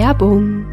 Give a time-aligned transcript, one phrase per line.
[0.00, 0.64] Werbung.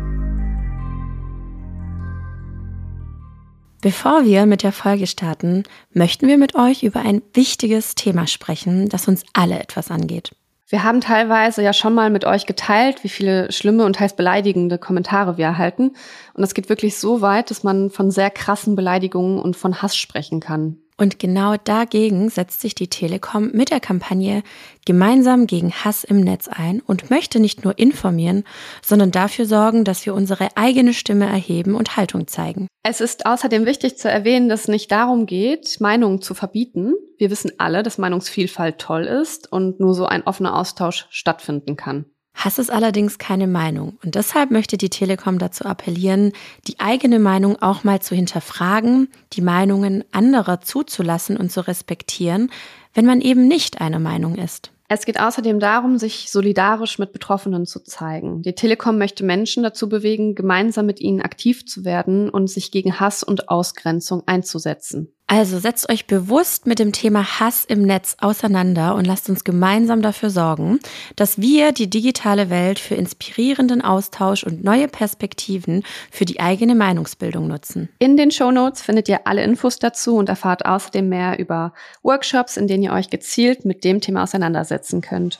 [3.81, 8.87] Bevor wir mit der Folge starten, möchten wir mit euch über ein wichtiges Thema sprechen,
[8.87, 10.35] das uns alle etwas angeht.
[10.67, 14.77] Wir haben teilweise ja schon mal mit euch geteilt, wie viele schlimme und heiß beleidigende
[14.77, 15.93] Kommentare wir erhalten.
[16.35, 19.97] Und es geht wirklich so weit, dass man von sehr krassen Beleidigungen und von Hass
[19.97, 20.77] sprechen kann.
[20.97, 24.43] Und genau dagegen setzt sich die Telekom mit der Kampagne
[24.85, 28.45] Gemeinsam gegen Hass im Netz ein und möchte nicht nur informieren,
[28.81, 32.67] sondern dafür sorgen, dass wir unsere eigene Stimme erheben und Haltung zeigen.
[32.83, 36.93] Es ist außerdem wichtig zu erwähnen, dass es nicht darum geht, Meinungen zu verbieten.
[37.17, 42.05] Wir wissen alle, dass Meinungsvielfalt toll ist und nur so ein offener Austausch stattfinden kann.
[42.35, 46.33] Hass ist allerdings keine Meinung und deshalb möchte die Telekom dazu appellieren,
[46.67, 52.51] die eigene Meinung auch mal zu hinterfragen, die Meinungen anderer zuzulassen und zu respektieren,
[52.93, 54.71] wenn man eben nicht einer Meinung ist.
[54.87, 58.43] Es geht außerdem darum, sich solidarisch mit Betroffenen zu zeigen.
[58.43, 62.99] Die Telekom möchte Menschen dazu bewegen, gemeinsam mit ihnen aktiv zu werden und sich gegen
[62.99, 65.11] Hass und Ausgrenzung einzusetzen.
[65.27, 70.03] Also setzt euch bewusst mit dem Thema Hass im Netz auseinander und lasst uns gemeinsam
[70.03, 70.79] dafür sorgen,
[71.15, 77.47] dass wir die digitale Welt für inspirierenden Austausch und neue Perspektiven für die eigene Meinungsbildung
[77.47, 77.89] nutzen.
[77.97, 81.73] In den Show Notes findet ihr alle Infos dazu und erfahrt außerdem mehr über
[82.03, 85.39] Workshops, in denen ihr euch gezielt mit dem Thema auseinandersetzen könnt.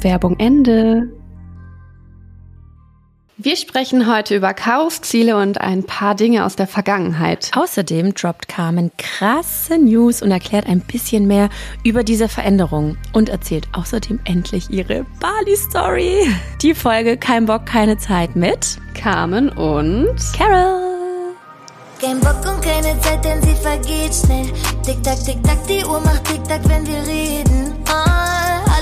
[0.00, 1.12] Werbung Ende.
[3.38, 7.50] Wir sprechen heute über Chaosziele und ein paar Dinge aus der Vergangenheit.
[7.54, 11.50] Außerdem droppt Carmen krasse News und erklärt ein bisschen mehr
[11.84, 16.34] über diese Veränderung und erzählt außerdem endlich ihre Bali-Story.
[16.62, 20.86] Die Folge Kein Bock, keine Zeit mit Carmen und Carol.
[22.00, 24.46] Kein Bock und keine Zeit, denn sie vergeht schnell.
[24.82, 27.65] Tick, tack, tick, tack, die Uhr macht tick, tack, wenn wir reden.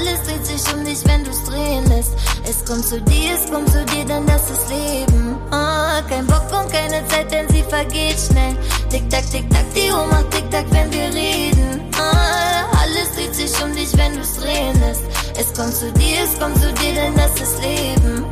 [0.04, 2.12] Alles dreht sich um dich, wenn du's drehen lässt.
[2.46, 5.36] Es kommt zu dir, es kommt zu dir, denn das ist Leben.
[5.50, 8.54] Ah, kein Bock und keine Zeit, denn sie vergeht schnell.
[8.90, 11.90] Tick, tack, tick, tack, die Uhr macht tick, tack, wenn wir reden.
[11.96, 15.04] Ah, alles dreht sich um dich, wenn du's drehen lässt.
[15.38, 18.26] Es kommt zu dir, es kommt zu dir, denn das ist Leben.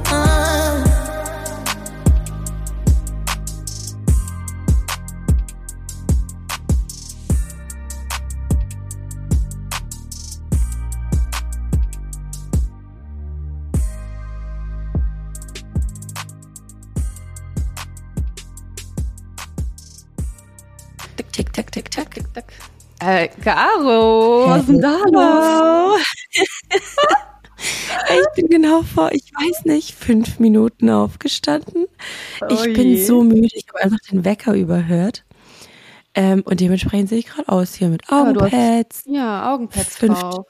[23.05, 26.01] Äh, Caro, was ist denn da los?
[26.79, 31.87] ich bin genau vor, ich weiß nicht, fünf Minuten aufgestanden.
[32.41, 33.05] Oh ich bin je.
[33.05, 35.25] so müde, ich habe einfach den Wecker überhört.
[36.15, 40.47] Ähm, und dementsprechend sehe ich gerade aus hier mit Augenpads, Ja, Augenpads Fünf- drauf.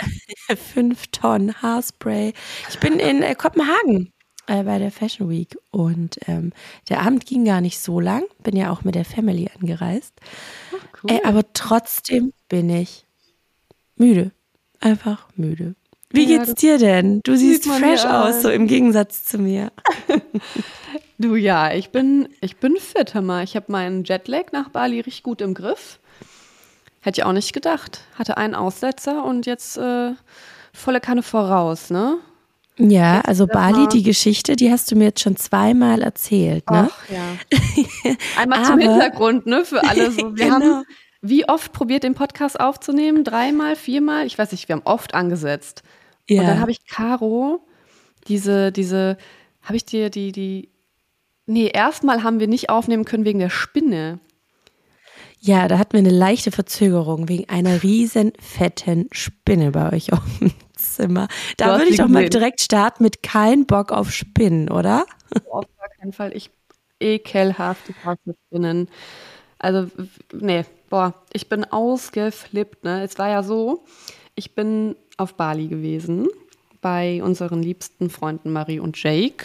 [0.74, 2.32] fünf Tonnen Haarspray.
[2.68, 4.12] Ich bin in äh, Kopenhagen
[4.48, 6.52] äh, bei der Fashion Week und ähm,
[6.88, 8.24] der Abend ging gar nicht so lang.
[8.42, 10.14] Bin ja auch mit der Family angereist.
[11.02, 11.12] Cool.
[11.12, 13.06] Äh, aber trotzdem bin ich
[13.96, 14.32] müde.
[14.80, 15.74] Einfach müde.
[16.10, 17.20] Wie Ja, geht's dir denn?
[17.22, 19.70] Du siehst fresh aus, so im Gegensatz zu mir.
[21.20, 23.42] Du ja, ich bin, ich bin fit, hör mal.
[23.42, 25.98] Ich habe meinen Jetlag nach Bali richtig gut im Griff.
[27.00, 28.02] Hätte ich auch nicht gedacht.
[28.14, 30.12] Hatte einen Aussetzer und jetzt äh,
[30.72, 32.18] volle Kanne voraus, ne?
[32.78, 33.88] Ja, also Bali, mal.
[33.88, 36.88] die Geschichte, die hast du mir jetzt schon zweimal erzählt, ne?
[36.92, 38.14] Ach ja.
[38.40, 39.64] Einmal zum Hintergrund, ne?
[39.64, 40.18] Für alle so.
[40.36, 40.54] Wir Genau.
[40.54, 40.84] haben
[41.20, 43.24] wie oft probiert, den Podcast aufzunehmen?
[43.24, 44.24] Dreimal, viermal?
[44.26, 45.82] Ich weiß nicht, wir haben oft angesetzt.
[46.28, 46.42] Ja.
[46.42, 47.66] Und dann habe ich Caro,
[48.28, 49.16] diese, diese,
[49.62, 50.68] habe ich dir die, die,
[51.46, 54.20] nee, erstmal haben wir nicht aufnehmen können wegen der Spinne.
[55.40, 60.20] Ja, da hatten wir eine leichte Verzögerung wegen einer riesen fetten Spinne bei euch auf
[60.40, 61.28] dem Zimmer.
[61.56, 65.04] Da würde ich doch mal direkt starten mit kein Bock auf Spinnen, oder?
[65.50, 66.34] Auf gar keinen Fall.
[66.36, 66.50] Ich
[67.00, 68.88] ekelhaft, ich hasse Spinnen.
[69.58, 69.88] Also,
[70.32, 73.02] nee, boah, ich bin ausgeflippt, ne?
[73.02, 73.84] Es war ja so,
[74.34, 76.28] ich bin auf Bali gewesen
[76.80, 79.44] bei unseren liebsten Freunden Marie und Jake.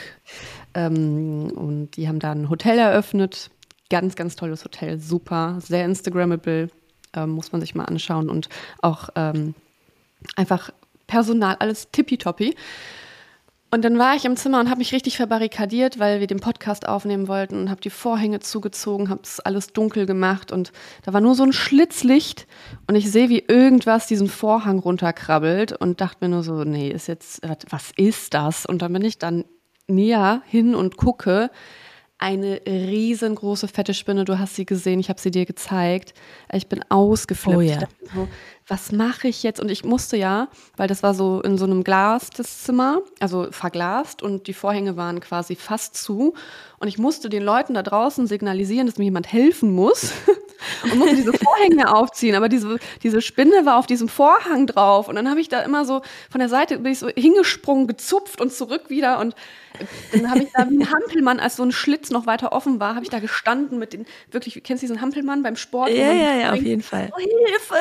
[0.73, 3.49] Ähm, und die haben da ein Hotel eröffnet.
[3.89, 6.69] Ganz, ganz tolles Hotel, super, sehr Instagrammable,
[7.15, 8.29] ähm, muss man sich mal anschauen.
[8.29, 8.49] Und
[8.81, 9.55] auch ähm,
[10.35, 10.71] einfach
[11.13, 12.55] Personal, alles tippitoppi.
[13.69, 16.87] Und dann war ich im Zimmer und habe mich richtig verbarrikadiert, weil wir den Podcast
[16.87, 20.71] aufnehmen wollten und habe die Vorhänge zugezogen, habe es alles dunkel gemacht und
[21.03, 22.47] da war nur so ein Schlitzlicht
[22.87, 27.07] und ich sehe, wie irgendwas diesen Vorhang runterkrabbelt und dachte mir nur so, nee, ist
[27.07, 28.65] jetzt, was ist das?
[28.65, 29.45] Und dann bin ich dann
[29.87, 31.51] näher hin und gucke,
[32.23, 36.13] eine riesengroße fette Spinne, du hast sie gesehen, ich habe sie dir gezeigt.
[36.53, 37.57] Ich bin ausgeflippt.
[37.57, 37.79] Oh ja.
[38.13, 38.29] So,
[38.67, 39.59] was mache ich jetzt?
[39.59, 43.47] Und ich musste ja, weil das war so in so einem Glas das Zimmer, also
[43.51, 46.33] verglast und die Vorhänge waren quasi fast zu.
[46.79, 50.13] Und ich musste den Leuten da draußen signalisieren, dass mir jemand helfen muss
[50.83, 52.35] und musste diese Vorhänge aufziehen.
[52.35, 55.07] Aber diese, diese Spinne war auf diesem Vorhang drauf.
[55.07, 58.39] Und dann habe ich da immer so von der Seite bin ich so hingesprungen, gezupft
[58.39, 59.19] und zurück wieder.
[59.19, 59.35] Und
[60.11, 62.95] dann habe ich da wie ein Hampelmann, als so ein Schlitz noch weiter offen war,
[62.95, 65.89] habe ich da gestanden mit den, wirklich, kennst du diesen Hampelmann beim Sport?
[65.89, 67.09] Ja, ja, ja, auf jeden Fall.
[67.13, 67.75] Oh, Hilfe,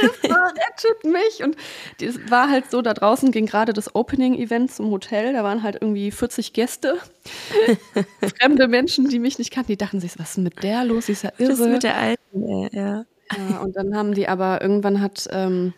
[0.00, 1.44] Hilfe, rettet mich.
[1.44, 1.56] Und
[2.00, 5.78] es war halt so, da draußen ging gerade das Opening-Event zum Hotel, da waren halt
[5.80, 6.98] irgendwie 40 Gäste,
[8.38, 11.12] fremde Menschen, die mich nicht kannten, die dachten sich, was ist mit der los, sie
[11.12, 11.50] ist ja irre.
[11.50, 12.68] Das ist mit der Alten, ja.
[12.72, 13.04] ja.
[13.60, 15.28] Und dann haben die aber, irgendwann hat...
[15.30, 15.74] Ähm,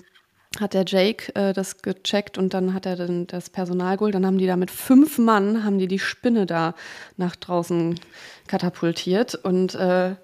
[0.58, 4.14] hat der Jake äh, das gecheckt und dann hat er dann das Personal geholt.
[4.14, 6.74] Dann haben die da mit fünf Mann, haben die die Spinne da
[7.16, 8.00] nach draußen
[8.46, 10.16] katapultiert und äh,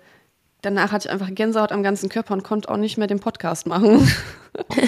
[0.62, 3.66] danach hatte ich einfach Gänsehaut am ganzen Körper und konnte auch nicht mehr den Podcast
[3.66, 4.10] machen.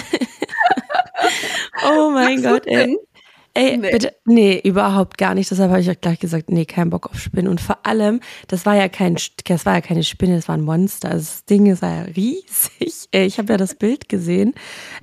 [1.87, 2.97] oh mein Gott, ey.
[3.57, 3.89] Ey, nee.
[3.89, 5.49] bitte, nee, überhaupt gar nicht.
[5.49, 7.47] Deshalb habe ich auch gleich gesagt, nee, kein Bock auf Spinnen.
[7.47, 10.61] Und vor allem, das war ja kein, das war ja keine Spinne, das war ein
[10.61, 11.09] Monster.
[11.09, 13.07] Also das Ding ist ja riesig.
[13.11, 14.53] Ich habe ja das Bild gesehen.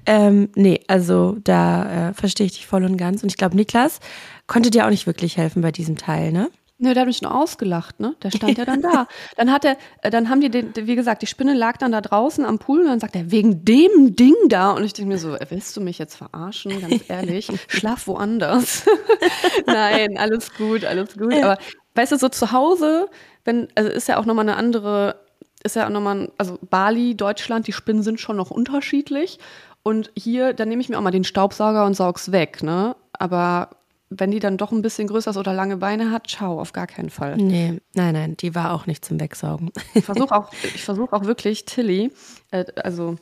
[0.07, 3.23] Ähm, nee, also da äh, verstehe ich dich voll und ganz.
[3.23, 3.99] Und ich glaube, Niklas
[4.47, 6.51] konnte dir auch nicht wirklich helfen bei diesem Teil, ne?
[6.79, 8.17] Nö, der hat mich nur ausgelacht, ne?
[8.23, 9.07] Der stand ja dann da.
[9.37, 12.01] Dann hat er, äh, dann haben die den, wie gesagt, die Spinne lag dann da
[12.01, 14.73] draußen am Pool und dann sagt er, wegen dem Ding da.
[14.73, 16.81] Und ich denke mir so, willst du mich jetzt verarschen?
[16.81, 18.85] Ganz ehrlich, schlaf woanders.
[19.67, 21.35] Nein, alles gut, alles gut.
[21.35, 21.59] Aber
[21.95, 23.09] weißt du, so zu Hause,
[23.45, 25.21] wenn, also ist ja auch nochmal eine andere,
[25.63, 29.39] ist ja auch nochmal, also Bali, Deutschland, die Spinnen sind schon noch unterschiedlich.
[29.85, 32.97] Und hier, dann nehme ich mir auch mal den Staubsauger und saug's weg, ne?
[33.13, 33.71] Aber
[34.11, 36.87] wenn die dann doch ein bisschen größer ist oder lange Beine hat, ciao, auf gar
[36.87, 37.37] keinen Fall.
[37.37, 39.71] Nee, nein, nein, die war auch nicht zum Wegsaugen.
[39.95, 42.11] Ich versuche auch, versuch auch wirklich Tilly,
[42.51, 43.17] äh, also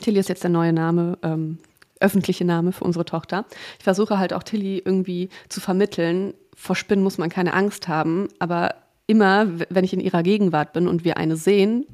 [0.00, 1.58] Tilly ist jetzt der neue Name, ähm,
[2.00, 3.44] öffentliche Name für unsere Tochter.
[3.78, 8.28] Ich versuche halt auch Tilly irgendwie zu vermitteln, vor Spinnen muss man keine Angst haben,
[8.38, 8.74] aber
[9.06, 11.86] immer, wenn ich in ihrer Gegenwart bin und wir eine sehen,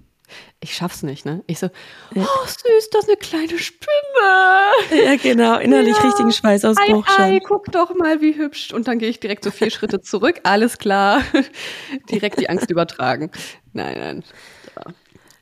[0.61, 1.43] ich schaff's nicht, ne?
[1.47, 1.69] Ich so,
[2.15, 5.05] oh süß, das ist eine kleine Spinne.
[5.05, 6.03] Ja, genau, innerlich ja.
[6.03, 7.41] richtigen Schweißausbruch ei, ei, schon.
[7.47, 8.73] guck doch mal, wie hübsch.
[8.73, 11.23] Und dann gehe ich direkt so vier Schritte zurück, alles klar.
[12.11, 13.31] direkt die Angst übertragen.
[13.73, 14.25] Nein, nein.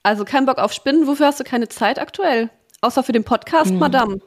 [0.03, 1.07] Also kein Bock auf Spinnen.
[1.07, 2.51] Wofür hast du keine Zeit aktuell?
[2.81, 3.79] Außer für den Podcast, hm.
[3.79, 4.21] Madame.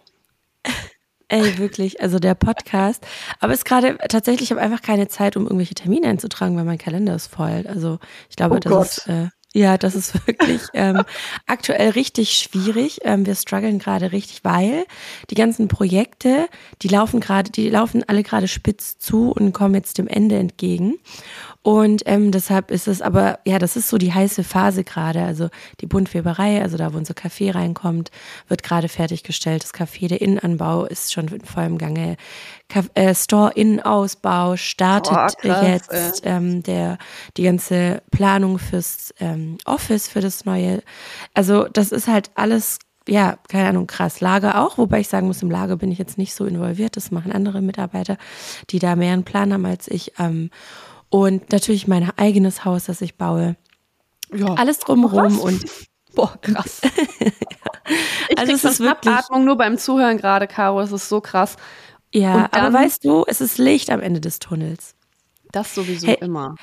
[1.32, 3.06] Ey, wirklich, also der Podcast.
[3.40, 6.66] Aber es ist gerade tatsächlich, ich habe einfach keine Zeit, um irgendwelche Termine einzutragen, weil
[6.66, 7.66] mein Kalender ist voll.
[7.68, 8.88] Also ich glaube, oh das Gott.
[8.88, 11.04] ist äh, ja, das ist wirklich ähm,
[11.48, 13.00] aktuell richtig schwierig.
[13.04, 14.86] Ähm, wir strugglen gerade richtig, weil
[15.30, 16.48] die ganzen Projekte,
[16.82, 21.00] die laufen gerade, die laufen alle gerade spitz zu und kommen jetzt dem Ende entgegen.
[21.62, 25.24] Und ähm, deshalb ist es aber, ja, das ist so die heiße Phase gerade.
[25.24, 25.50] Also
[25.82, 28.12] die Buntweberei, also da, wo unser Kaffee reinkommt,
[28.48, 29.64] wird gerade fertiggestellt.
[29.64, 32.16] Das Café, der Innenanbau ist schon in vollem Gange.
[32.94, 36.22] äh, Store-Innenausbau startet oh, krass, jetzt.
[36.24, 36.98] Ähm, der,
[37.36, 40.82] die ganze Planung fürs ähm, Office, für das neue.
[41.34, 44.22] Also das ist halt alles ja, keine Ahnung, krass.
[44.22, 46.96] Lager auch, wobei ich sagen muss, im Lager bin ich jetzt nicht so involviert.
[46.96, 48.18] Das machen andere Mitarbeiter,
[48.70, 50.14] die da mehr einen Plan haben als ich.
[50.20, 50.52] Ähm,
[51.10, 53.56] und natürlich mein eigenes Haus, das ich baue.
[54.34, 54.54] Ja.
[54.54, 55.66] Alles drumherum und
[56.16, 56.82] boah, krass.
[57.20, 57.32] ja.
[58.30, 61.56] Ich also es ist wirklich Atmung nur beim Zuhören gerade, Caro, es ist so krass.
[62.14, 64.96] Ja, dann, aber weißt du, es ist Licht am Ende des Tunnels.
[65.52, 66.56] Das sowieso hey, immer.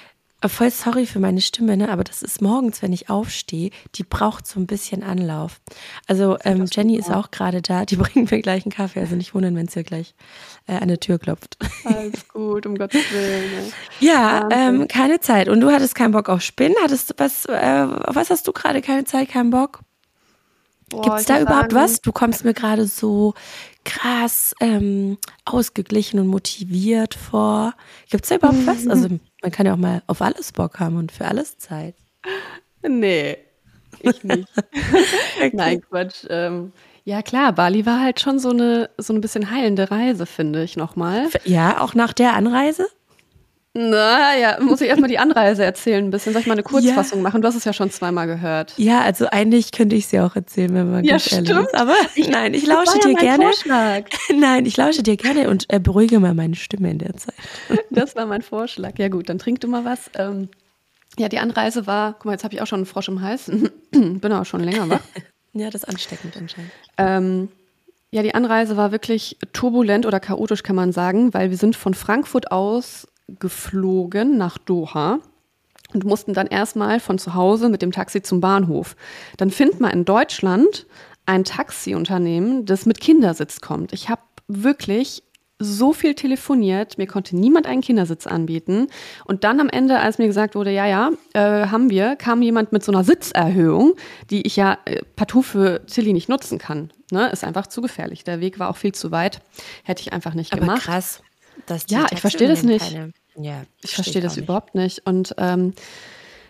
[0.48, 1.88] Voll sorry für meine Stimme, ne?
[1.88, 5.60] aber das ist morgens, wenn ich aufstehe, die braucht so ein bisschen Anlauf.
[6.06, 9.34] Also ähm, Jenny ist auch gerade da, die bringt mir gleich einen Kaffee, also nicht
[9.34, 10.14] wundern, wenn es hier gleich
[10.66, 11.58] äh, an der Tür klopft.
[11.84, 13.50] Alles gut, um Gottes Willen.
[13.50, 13.72] Ne?
[14.00, 15.48] Ja, ähm, keine Zeit.
[15.48, 16.76] Und du hattest keinen Bock auf Spinnen?
[16.82, 18.82] Hattest was, äh, was hast du gerade?
[18.82, 19.80] Keine Zeit, keinen Bock?
[20.88, 22.00] Gibt es da überhaupt sagen, was?
[22.00, 23.34] Du kommst mir gerade so
[23.84, 27.74] krass ähm, ausgeglichen und motiviert vor.
[28.10, 28.86] Gibt es da überhaupt was?
[28.86, 29.08] Also
[29.42, 31.94] man kann ja auch mal auf alles Bock haben und für alles Zeit.
[32.86, 33.38] Nee,
[34.00, 34.48] ich nicht.
[35.36, 35.50] okay.
[35.52, 36.24] Nein, Quatsch.
[36.28, 36.72] Ähm,
[37.04, 40.76] ja, klar, Bali war halt schon so eine, so ein bisschen heilende Reise, finde ich
[40.76, 41.28] nochmal.
[41.44, 42.88] Ja, auch nach der Anreise?
[43.76, 46.32] Naja, muss ich erstmal die Anreise erzählen ein bisschen.
[46.32, 47.22] Soll ich mal eine Kurzfassung ja.
[47.24, 47.42] machen?
[47.42, 48.72] Du hast es ja schon zweimal gehört.
[48.78, 51.50] Ja, also eigentlich könnte ich sie auch erzählen, wenn man ja, ganz stimmt.
[51.50, 51.74] ehrlich ist.
[51.74, 53.44] Aber ich, nein, ich lausche dir ja gerne.
[53.44, 54.04] Vorschlag.
[54.34, 57.34] Nein, ich lausche dir gerne und äh, beruhige mal meine Stimme in der Zeit.
[57.90, 58.98] Das war mein Vorschlag.
[58.98, 60.10] Ja gut, dann trink du mal was.
[60.18, 60.48] Ähm,
[61.18, 63.50] ja, die Anreise war, guck mal, jetzt habe ich auch schon einen Frosch im Hals.
[63.90, 65.00] Bin auch schon länger wach.
[65.52, 66.70] ja, das ist ansteckend anscheinend.
[66.98, 67.48] Ähm,
[68.10, 71.94] ja, die Anreise war wirklich turbulent oder chaotisch, kann man sagen, weil wir sind von
[71.94, 75.18] Frankfurt aus geflogen nach Doha
[75.94, 78.96] und mussten dann erstmal von zu Hause mit dem Taxi zum Bahnhof.
[79.36, 80.86] Dann findet man in Deutschland
[81.26, 83.92] ein Taxiunternehmen, das mit Kindersitz kommt.
[83.92, 85.22] Ich habe wirklich
[85.58, 88.88] so viel telefoniert, mir konnte niemand einen Kindersitz anbieten.
[89.24, 92.72] Und dann am Ende, als mir gesagt wurde, ja, ja, äh, haben wir, kam jemand
[92.72, 93.94] mit so einer Sitzerhöhung,
[94.30, 96.92] die ich ja äh, partout für Tilly nicht nutzen kann.
[97.10, 97.30] Ne?
[97.30, 98.22] Ist einfach zu gefährlich.
[98.22, 99.40] Der Weg war auch viel zu weit.
[99.82, 100.82] Hätte ich einfach nicht Aber gemacht.
[100.82, 101.22] krass.
[101.66, 102.92] Dass Ja, ich verstehe das nicht.
[102.92, 105.06] Keine, ja, Ich verstehe das überhaupt nicht.
[105.06, 105.74] Und ähm,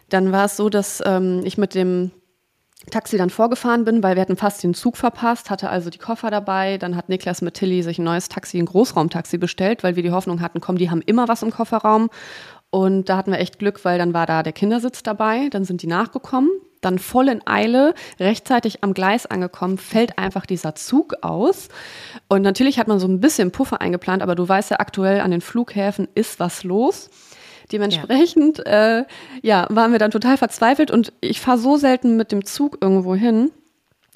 [0.09, 2.13] dann war es so, dass ähm, ich mit dem
[2.91, 6.31] Taxi dann vorgefahren bin, weil wir hatten fast den Zug verpasst, hatte also die Koffer
[6.31, 6.79] dabei.
[6.79, 10.13] Dann hat Niklas mit Tilly sich ein neues Taxi, ein Großraumtaxi bestellt, weil wir die
[10.13, 12.11] Hoffnung hatten, komm, die haben immer was im Kofferraum.
[12.71, 15.49] Und da hatten wir echt Glück, weil dann war da der Kindersitz dabei.
[15.51, 16.51] Dann sind die nachgekommen.
[16.81, 21.69] Dann voll in Eile, rechtzeitig am Gleis angekommen, fällt einfach dieser Zug aus.
[22.29, 25.31] Und natürlich hat man so ein bisschen Puffer eingeplant, aber du weißt ja, aktuell an
[25.31, 27.11] den Flughäfen ist was los.
[27.73, 29.05] Dementsprechend, ja, äh,
[29.43, 33.15] ja waren wir dann total verzweifelt und ich fahre so selten mit dem Zug irgendwo
[33.15, 33.51] hin.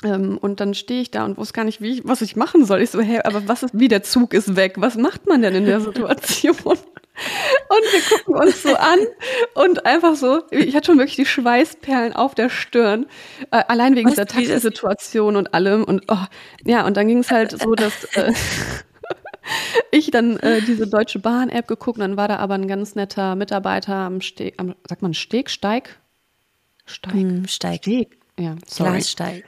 [0.05, 2.65] Ähm, und dann stehe ich da und wusste gar nicht, wie ich, was ich machen
[2.65, 2.81] soll.
[2.81, 4.75] Ich so, hey, aber was ist, wie der Zug ist weg?
[4.77, 6.79] Was macht man denn in der Situation?
[7.69, 8.99] Und wir gucken uns so an
[9.55, 13.07] und einfach so, ich hatte schon wirklich die Schweißperlen auf der Stirn,
[13.51, 15.85] äh, allein wegen Was, dieser Taxisituation und allem.
[15.85, 16.25] Und oh,
[16.65, 18.33] ja, und dann ging es halt so, dass äh,
[19.91, 23.95] ich dann äh, diese Deutsche Bahn-App geguckt, dann war da aber ein ganz netter Mitarbeiter
[23.95, 26.01] am Steg, am, sagt man Steg, Steig?
[26.87, 27.13] Steig.
[27.13, 27.83] Hm, Steig.
[27.83, 28.19] Steg.
[28.39, 28.91] Ja, sorry.
[28.91, 29.45] Gleissteig.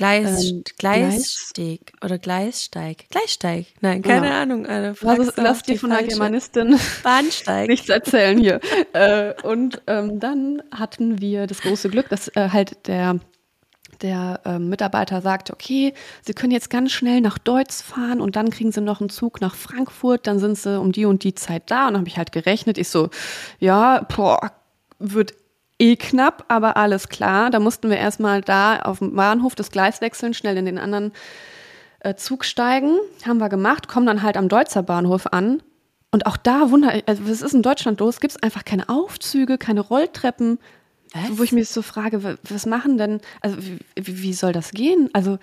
[0.00, 3.04] Gleis, Ähm, Gleissteg oder Gleissteig.
[3.10, 3.66] Gleissteig.
[3.82, 4.40] Nein, keine Ja.
[4.40, 4.64] Ahnung.
[4.66, 4.94] Alter,
[5.36, 6.04] Lass, die von der.
[6.04, 7.68] Germanistin Bahnsteig.
[7.68, 8.60] nichts erzählen hier.
[8.94, 13.20] äh, und ähm, dann hatten wir das große Glück, dass äh, halt der,
[14.00, 15.92] der ähm, Mitarbeiter sagte, okay,
[16.24, 19.42] Sie können jetzt ganz schnell nach Deutz fahren und dann kriegen Sie noch einen Zug
[19.42, 21.88] nach Frankfurt, dann sind Sie um die und die Zeit da.
[21.88, 22.78] Und dann habe ich halt gerechnet.
[22.78, 23.10] Ich so,
[23.58, 24.50] ja, boah,
[24.98, 25.34] wird
[25.80, 27.50] eh knapp, aber alles klar.
[27.50, 31.12] Da mussten wir erstmal da auf dem Bahnhof das Gleis wechseln, schnell in den anderen
[32.00, 32.98] äh, Zug steigen.
[33.26, 35.62] Haben wir gemacht, kommen dann halt am Deutzer Bahnhof an.
[36.12, 38.20] Und auch da wundere ich, also was ist in Deutschland los?
[38.20, 40.58] Gibt es einfach keine Aufzüge, keine Rolltreppen?
[41.12, 41.38] Was?
[41.38, 45.08] Wo ich mich so frage, wa- was machen denn, also wie, wie soll das gehen?
[45.12, 45.38] Also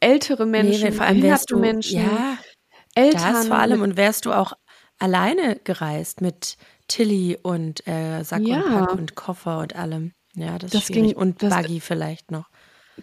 [0.00, 2.36] ältere Menschen, nee, vor allem wärst du, Menschen, ja,
[2.94, 3.32] Eltern.
[3.32, 3.80] das vor allem.
[3.82, 4.52] Und wärst du auch
[4.98, 6.56] alleine gereist mit
[6.90, 8.56] Tilly und äh, Sack Ja.
[8.56, 10.12] und Pack und Koffer und allem.
[10.34, 12.44] Ja, das, Das ging- und Buggy vielleicht noch.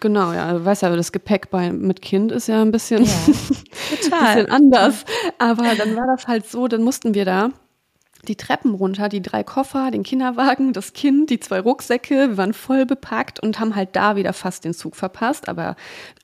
[0.00, 3.10] Genau, ja, du weißt ja, das Gepäck bei, mit Kind ist ja ein bisschen, Ja,
[4.02, 4.36] total.
[4.36, 5.04] bisschen anders.
[5.38, 7.50] Aber dann war das halt so, dann mussten wir da
[8.26, 12.52] die Treppen runter, die drei Koffer, den Kinderwagen, das Kind, die zwei Rucksäcke, wir waren
[12.52, 15.48] voll bepackt und haben halt da wieder fast den Zug verpasst.
[15.48, 15.76] Aber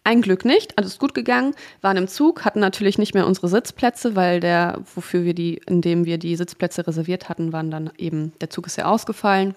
[0.03, 4.17] ein Glück nicht, alles gut gegangen, waren im Zug, hatten natürlich nicht mehr unsere Sitzplätze,
[4.17, 8.33] weil der, wofür wir die, in dem wir die Sitzplätze reserviert hatten, waren dann eben,
[8.41, 9.55] der Zug ist ja ausgefallen.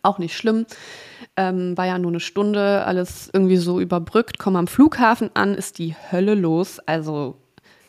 [0.00, 0.64] Auch nicht schlimm.
[1.36, 4.38] Ähm, war ja nur eine Stunde, alles irgendwie so überbrückt.
[4.38, 6.78] Komm am Flughafen an, ist die Hölle los.
[6.78, 7.41] Also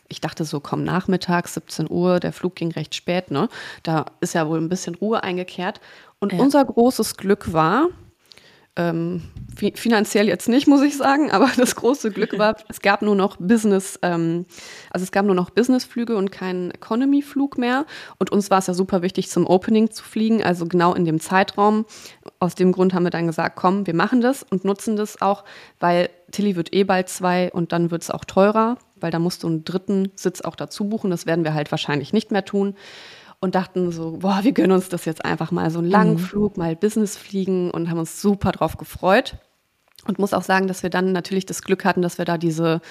[0.07, 3.49] ich dachte so, komm nachmittags, 17 Uhr, der Flug ging recht spät, ne?
[3.83, 5.79] Da ist ja wohl ein bisschen Ruhe eingekehrt.
[6.19, 6.39] Und Ja.
[6.39, 7.87] unser großes Glück war,
[8.75, 9.21] ähm,
[9.55, 13.15] fi finanziell jetzt nicht, muss ich sagen, aber das große Glück war, es gab nur
[13.15, 14.45] noch Business, ähm,
[14.89, 17.85] also es gab nur noch Businessflüge und keinen Economy-Flug mehr.
[18.17, 21.19] Und uns war es ja super wichtig, zum Opening zu fliegen, also genau in dem
[21.19, 21.85] Zeitraum.
[22.39, 25.43] Aus dem Grund haben wir dann gesagt, komm, wir machen das und nutzen das auch,
[25.79, 29.43] weil Tilly wird eh bald zwei und dann wird es auch teurer, weil da musst
[29.43, 31.11] du einen dritten Sitz auch dazu buchen.
[31.11, 32.75] Das werden wir halt wahrscheinlich nicht mehr tun
[33.39, 36.55] und dachten so, boah, wir gönnen uns das jetzt einfach mal so einen langen Flug,
[36.57, 39.35] mal Business fliegen und haben uns super drauf gefreut.
[40.07, 42.81] Und muss auch sagen, dass wir dann natürlich das Glück hatten, dass wir da diese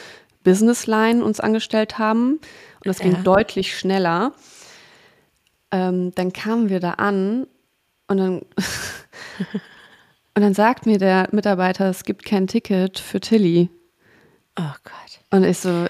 [0.44, 2.32] Business Line uns angestellt haben.
[2.34, 2.40] Und
[2.86, 3.22] das ging Ja.
[3.22, 4.32] deutlich schneller.
[5.70, 7.46] Ähm, dann kamen wir da an
[8.08, 8.38] und dann,
[10.34, 13.70] und dann sagt mir der Mitarbeiter, es gibt kein Ticket für Tilly.
[14.58, 15.20] Oh Gott.
[15.30, 15.86] Und ich so,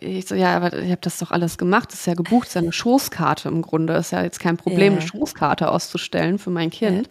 [0.00, 2.48] ich so, ja, aber ich habe das doch alles gemacht, das ist ja gebucht, das
[2.50, 4.98] ist ja eine Schoßkarte im Grunde, ist ja jetzt kein Problem, Ja.
[4.98, 7.08] eine Schoßkarte auszustellen für mein Kind.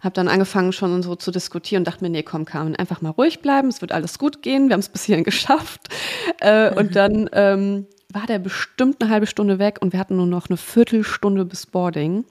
[0.00, 3.10] Habe dann angefangen schon so zu diskutieren und dachte mir, nee, komm, Carmen, einfach mal
[3.10, 5.88] ruhig bleiben, es wird alles gut gehen, wir haben es bis hierhin geschafft.
[6.40, 10.26] Äh, Und dann ähm, war der bestimmt eine halbe Stunde weg und wir hatten nur
[10.26, 12.24] noch eine Viertelstunde bis Boarding.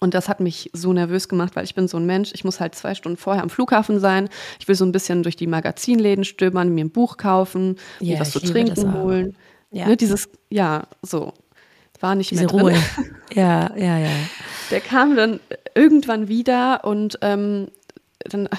[0.00, 2.58] Und das hat mich so nervös gemacht, weil ich bin so ein Mensch, ich muss
[2.58, 4.30] halt zwei Stunden vorher am Flughafen sein.
[4.58, 8.20] Ich will so ein bisschen durch die Magazinläden stöbern, mir ein Buch kaufen, Ja, mir
[8.20, 9.36] was zu trinken holen.
[9.70, 9.86] Ja.
[9.86, 11.34] Ne, dieses, ja, so.
[12.00, 12.60] War nicht Diese mehr drin.
[12.60, 12.74] Ruhe.
[13.32, 14.10] Ja, ja, ja.
[14.72, 15.38] Der kam dann
[15.76, 17.68] irgendwann wieder und ähm,
[18.24, 18.56] dann äh,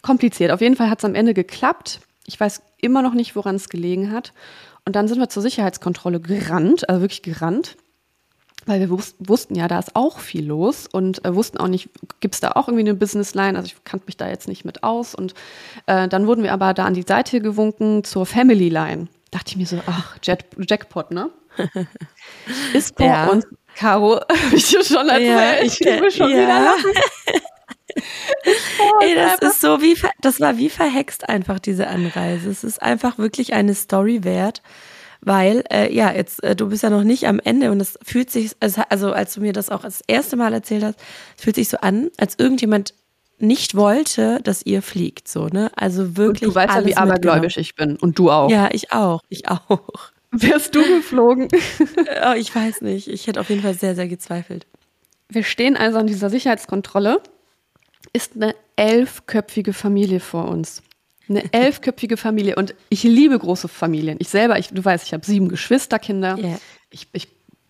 [0.00, 0.52] kompliziert.
[0.52, 2.00] Auf jeden Fall hat es am Ende geklappt.
[2.24, 4.32] Ich weiß immer noch nicht, woran es gelegen hat.
[4.84, 7.76] Und dann sind wir zur Sicherheitskontrolle gerannt, also wirklich gerannt.
[8.66, 11.88] Weil wir wus wussten ja, da ist auch viel los und äh, wussten auch nicht,
[12.20, 13.56] gibt es da auch irgendwie eine Businessline?
[13.56, 15.14] Also ich kannte mich da jetzt nicht mit aus.
[15.14, 15.34] Und
[15.86, 19.08] äh, dann wurden wir aber da an die Seite gewunken zur Family Line.
[19.30, 21.30] Dachte ich mir so, ach, Jet Jackpot, ne?
[22.74, 23.28] ist ja.
[23.28, 23.46] uns,
[23.76, 26.36] Caro, habe ich dir schon erzählt, ja, ich, ich will schon ja.
[26.36, 26.92] wieder lachen.
[29.00, 32.50] Ey, das ist so wie, das war wie verhext einfach diese Anreise.
[32.50, 34.60] Es ist einfach wirklich eine Story wert
[35.26, 38.30] weil äh, ja, jetzt äh, du bist ja noch nicht am Ende und es fühlt
[38.30, 40.98] sich, also als du mir das auch das erste Mal erzählt hast,
[41.36, 42.94] es fühlt sich so an, als irgendjemand
[43.38, 45.70] nicht wollte, dass ihr fliegt, so ne?
[45.74, 46.48] Also wirklich.
[46.48, 48.50] Und du weißt ja, wie abergläubisch ich bin und du auch.
[48.50, 49.80] Ja, ich auch, ich auch.
[50.30, 51.48] Wärst du geflogen?
[52.28, 53.08] oh, ich weiß nicht.
[53.08, 54.66] Ich hätte auf jeden Fall sehr, sehr gezweifelt.
[55.28, 57.20] Wir stehen also an dieser Sicherheitskontrolle.
[58.12, 60.82] Ist eine elfköpfige Familie vor uns.
[61.28, 64.16] Eine elfköpfige Familie und ich liebe große Familien.
[64.20, 66.38] Ich selber, ich, du weißt, ich habe sieben Geschwisterkinder.
[66.38, 66.58] Yeah.
[66.90, 67.28] Ich, ich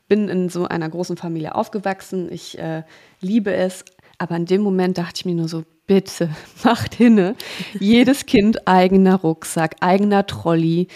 [0.08, 2.30] bin in so einer großen Familie aufgewachsen.
[2.30, 2.82] Ich äh,
[3.20, 3.84] liebe es.
[4.18, 6.30] Aber in dem Moment dachte ich mir nur so, bitte,
[6.64, 7.34] macht hinne.
[7.80, 10.88] Jedes Kind eigener Rucksack, eigener Trolley,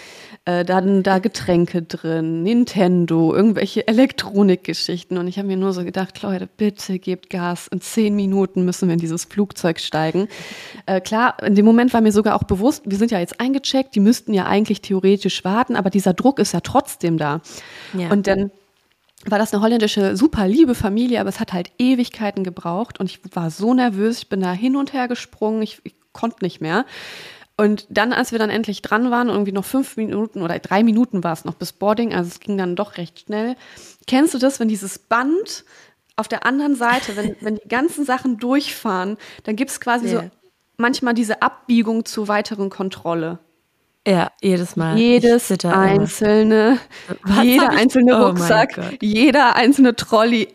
[0.45, 5.17] äh, dann da Getränke drin, Nintendo, irgendwelche Elektronikgeschichten.
[5.19, 7.67] Und ich habe mir nur so gedacht, Leute, bitte gebt Gas.
[7.67, 10.27] In zehn Minuten müssen wir in dieses Flugzeug steigen.
[10.87, 13.93] Äh, klar, in dem Moment war mir sogar auch bewusst, wir sind ja jetzt eingecheckt,
[13.93, 17.41] die müssten ja eigentlich theoretisch warten, aber dieser Druck ist ja trotzdem da.
[17.93, 18.09] Ja.
[18.09, 18.49] Und dann
[19.25, 23.19] war das eine holländische, super liebe Familie, aber es hat halt Ewigkeiten gebraucht und ich
[23.35, 26.85] war so nervös, ich bin da hin und her gesprungen, ich, ich konnte nicht mehr.
[27.61, 31.23] Und dann, als wir dann endlich dran waren, irgendwie noch fünf Minuten oder drei Minuten
[31.23, 33.55] war es noch bis Boarding, also es ging dann doch recht schnell.
[34.07, 35.63] Kennst du das, wenn dieses Band
[36.15, 40.23] auf der anderen Seite, wenn, wenn die ganzen Sachen durchfahren, dann gibt es quasi yeah.
[40.23, 40.29] so
[40.77, 43.37] manchmal diese Abbiegung zur weiteren Kontrolle.
[44.07, 44.97] Ja, jedes Mal.
[44.97, 46.79] Jedes einzelne,
[47.21, 50.47] Was jeder einzelne oh Rucksack, jeder einzelne Trolley,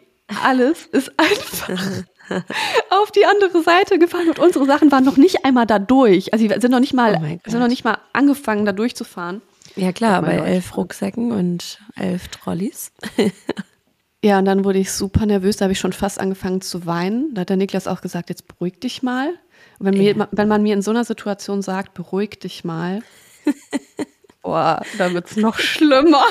[0.43, 1.69] alles ist einfach
[2.91, 6.33] auf die andere Seite gefahren und unsere Sachen waren noch nicht einmal da durch.
[6.33, 9.43] Also sie sind noch nicht mal, oh sind noch nicht mal angefangen, da durchzufahren.
[9.77, 12.93] Ja klar, bei elf Rucksäcken und elf Trolleys.
[14.25, 17.35] ja, und dann wurde ich super nervös, da habe ich schon fast angefangen zu weinen.
[17.35, 19.29] Da hat der Niklas auch gesagt, jetzt beruhig dich mal.
[19.79, 20.15] Und wenn, ja.
[20.15, 23.03] mir, wenn man mir in so einer Situation sagt, beruhig dich mal,
[24.43, 26.25] Boah, da wird es noch schlimmer.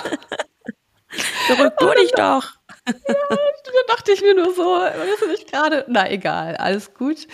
[1.47, 2.53] Beruhig du dich doch.
[2.87, 2.93] Ja,
[3.29, 4.79] da dachte ich mir nur so,
[5.21, 5.85] du nicht gerade?
[5.87, 7.27] Na egal, alles gut.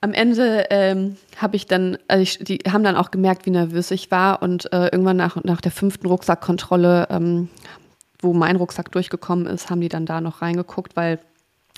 [0.00, 3.90] Am Ende ähm, habe ich dann, also ich, die haben dann auch gemerkt, wie nervös
[3.90, 7.48] ich war und äh, irgendwann nach, nach der fünften Rucksackkontrolle, ähm,
[8.20, 11.18] wo mein Rucksack durchgekommen ist, haben die dann da noch reingeguckt, weil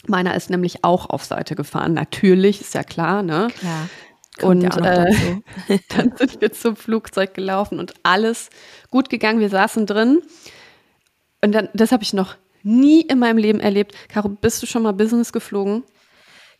[0.06, 1.94] meiner ist nämlich auch auf Seite gefahren.
[1.94, 3.48] Natürlich, ist ja klar, ne?
[3.58, 3.88] Klar.
[4.38, 5.38] Kommt und ja äh,
[5.88, 8.50] dann sind wir zum Flugzeug gelaufen und alles
[8.90, 9.40] gut gegangen.
[9.40, 10.22] Wir saßen drin.
[11.40, 13.94] Und dann, das habe ich noch nie in meinem Leben erlebt.
[14.08, 15.84] Caro, bist du schon mal Business geflogen?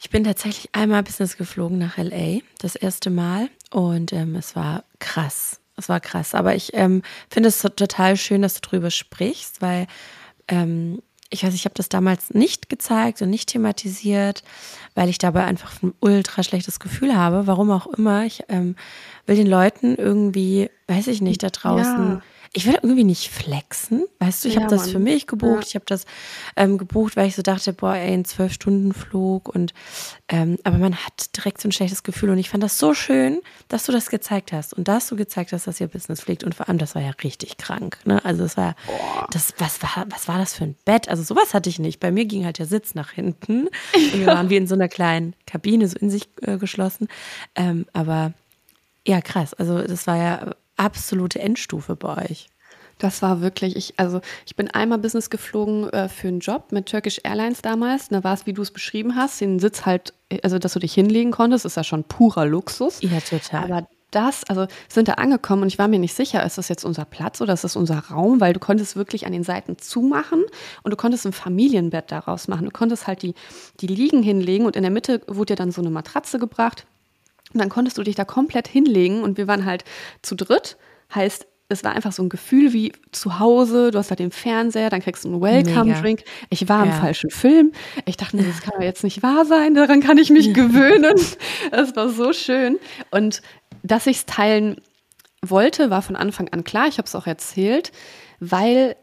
[0.00, 3.48] Ich bin tatsächlich einmal Business geflogen nach LA, das erste Mal.
[3.70, 5.60] Und ähm, es war krass.
[5.76, 6.34] Es war krass.
[6.34, 9.86] Aber ich ähm, finde es total schön, dass du drüber sprichst, weil
[10.46, 14.42] ähm, ich weiß, ich habe das damals nicht gezeigt und nicht thematisiert,
[14.94, 17.46] weil ich dabei einfach ein ultra schlechtes Gefühl habe.
[17.46, 18.24] Warum auch immer.
[18.24, 18.76] Ich ähm,
[19.26, 22.12] will den Leuten irgendwie, weiß ich nicht, da draußen.
[22.12, 24.04] Ja ich will irgendwie nicht flexen.
[24.18, 25.64] Weißt du, ich ja, habe das für mich gebucht.
[25.64, 25.68] Ja.
[25.68, 26.06] Ich habe das
[26.56, 29.48] ähm, gebucht, weil ich so dachte, boah, ey, ein Zwölf-Stunden-Flug.
[29.48, 29.74] Und
[30.28, 32.30] ähm, aber man hat direkt so ein schlechtes Gefühl.
[32.30, 34.72] Und ich fand das so schön, dass du das gezeigt hast.
[34.72, 36.44] Und dass du gezeigt hast, dass ihr Business fliegt.
[36.44, 37.98] Und vor allem, das war ja richtig krank.
[38.04, 38.24] Ne?
[38.24, 38.74] Also es war
[39.30, 41.08] das, was war, was war das für ein Bett?
[41.08, 42.00] Also sowas hatte ich nicht.
[42.00, 43.68] Bei mir ging halt der Sitz nach hinten.
[43.94, 47.08] Und wir waren wie in so einer kleinen Kabine, so in sich äh, geschlossen.
[47.54, 48.32] Ähm, aber
[49.06, 49.54] ja, krass.
[49.54, 52.48] Also das war ja absolute Endstufe bei euch.
[52.98, 56.86] Das war wirklich, ich, also ich bin einmal Business geflogen äh, für einen Job mit
[56.86, 58.08] Turkish Airlines damals.
[58.08, 60.94] Da war es, wie du es beschrieben hast, den Sitz halt, also dass du dich
[60.94, 62.98] hinlegen konntest, ist ja schon purer Luxus.
[63.00, 63.64] Ja, total.
[63.64, 66.84] Aber das, also sind da angekommen und ich war mir nicht sicher, ist das jetzt
[66.84, 70.44] unser Platz oder ist das unser Raum, weil du konntest wirklich an den Seiten zumachen
[70.82, 72.64] und du konntest ein Familienbett daraus machen.
[72.64, 73.34] Du konntest halt die,
[73.80, 76.86] die Liegen hinlegen und in der Mitte wurde dir dann so eine Matratze gebracht
[77.52, 79.84] und dann konntest du dich da komplett hinlegen und wir waren halt
[80.22, 80.76] zu dritt.
[81.14, 84.88] Heißt, es war einfach so ein Gefühl wie zu Hause, du hast da den Fernseher,
[84.88, 86.24] dann kriegst du einen Welcome-Drink.
[86.48, 86.96] Ich war im ja.
[86.96, 87.72] falschen Film.
[88.06, 91.14] Ich dachte das kann doch jetzt nicht wahr sein, daran kann ich mich gewöhnen.
[91.70, 92.78] Es war so schön.
[93.10, 93.42] Und
[93.82, 94.80] dass ich es teilen
[95.42, 96.88] wollte, war von Anfang an klar.
[96.88, 97.92] Ich habe es auch erzählt,
[98.40, 98.96] weil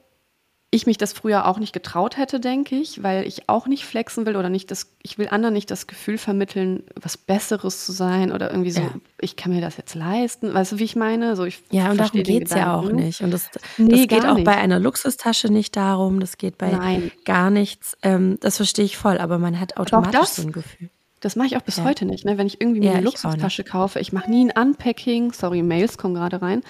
[0.75, 4.25] ich mich das früher auch nicht getraut hätte, denke ich, weil ich auch nicht flexen
[4.25, 8.31] will oder nicht das, ich will anderen nicht das Gefühl vermitteln, was Besseres zu sein
[8.31, 8.89] oder irgendwie so, ja.
[9.19, 10.53] ich kann mir das jetzt leisten.
[10.53, 11.35] Weißt du, wie ich meine?
[11.35, 13.21] So, ich ja, und darum geht es ja auch nicht.
[13.21, 14.45] Und das, nee, das geht auch nicht.
[14.45, 17.11] bei einer Luxustasche nicht darum, das geht bei Nein.
[17.23, 17.97] gar nichts.
[18.03, 20.89] Ähm, das verstehe ich voll, aber man hat automatisch so ein Gefühl.
[21.25, 21.85] Das mache ich auch bis ja.
[21.85, 22.23] heute nicht.
[22.23, 22.38] Ne?
[22.38, 25.33] Wenn ich irgendwie mir ja, eine Luxustasche kaufe, ich mache nie ein Unpacking.
[25.33, 26.61] Sorry, Mails kommen gerade rein.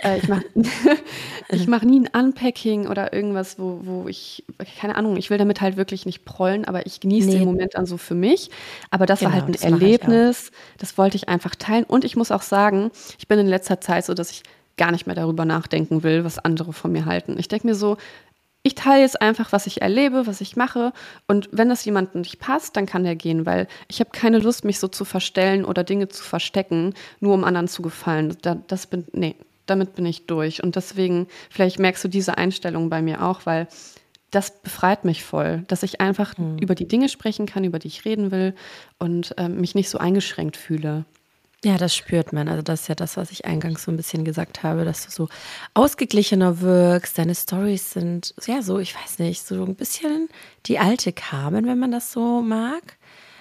[0.00, 0.44] Äh, ich mache
[1.66, 4.44] mach nie ein Unpacking oder irgendwas, wo, wo ich,
[4.80, 7.38] keine Ahnung, ich will damit halt wirklich nicht prollen, aber ich genieße nee.
[7.38, 8.50] den Moment dann so für mich.
[8.92, 10.52] Aber das genau, war halt ein Erlebnis.
[10.78, 11.82] Das wollte ich einfach teilen.
[11.82, 14.44] Und ich muss auch sagen, ich bin in letzter Zeit so, dass ich
[14.76, 17.36] gar nicht mehr darüber nachdenken will, was andere von mir halten.
[17.38, 17.96] Ich denke mir so,
[18.66, 20.92] ich teile jetzt einfach, was ich erlebe, was ich mache.
[21.28, 24.64] Und wenn das jemandem nicht passt, dann kann der gehen, weil ich habe keine Lust,
[24.64, 28.36] mich so zu verstellen oder Dinge zu verstecken, nur um anderen zu gefallen.
[28.42, 30.64] Da, das bin, nee, damit bin ich durch.
[30.64, 33.68] Und deswegen, vielleicht merkst du diese Einstellung bei mir auch, weil
[34.32, 36.58] das befreit mich voll, dass ich einfach mhm.
[36.58, 38.52] über die Dinge sprechen kann, über die ich reden will
[38.98, 41.04] und äh, mich nicht so eingeschränkt fühle.
[41.64, 42.48] Ja, das spürt man.
[42.48, 45.10] Also das ist ja das, was ich eingangs so ein bisschen gesagt habe, dass du
[45.10, 45.28] so
[45.74, 47.18] ausgeglichener wirkst.
[47.18, 50.28] Deine Stories sind, ja, so, ich weiß nicht, so ein bisschen
[50.66, 52.98] die alte Carmen, wenn man das so mag.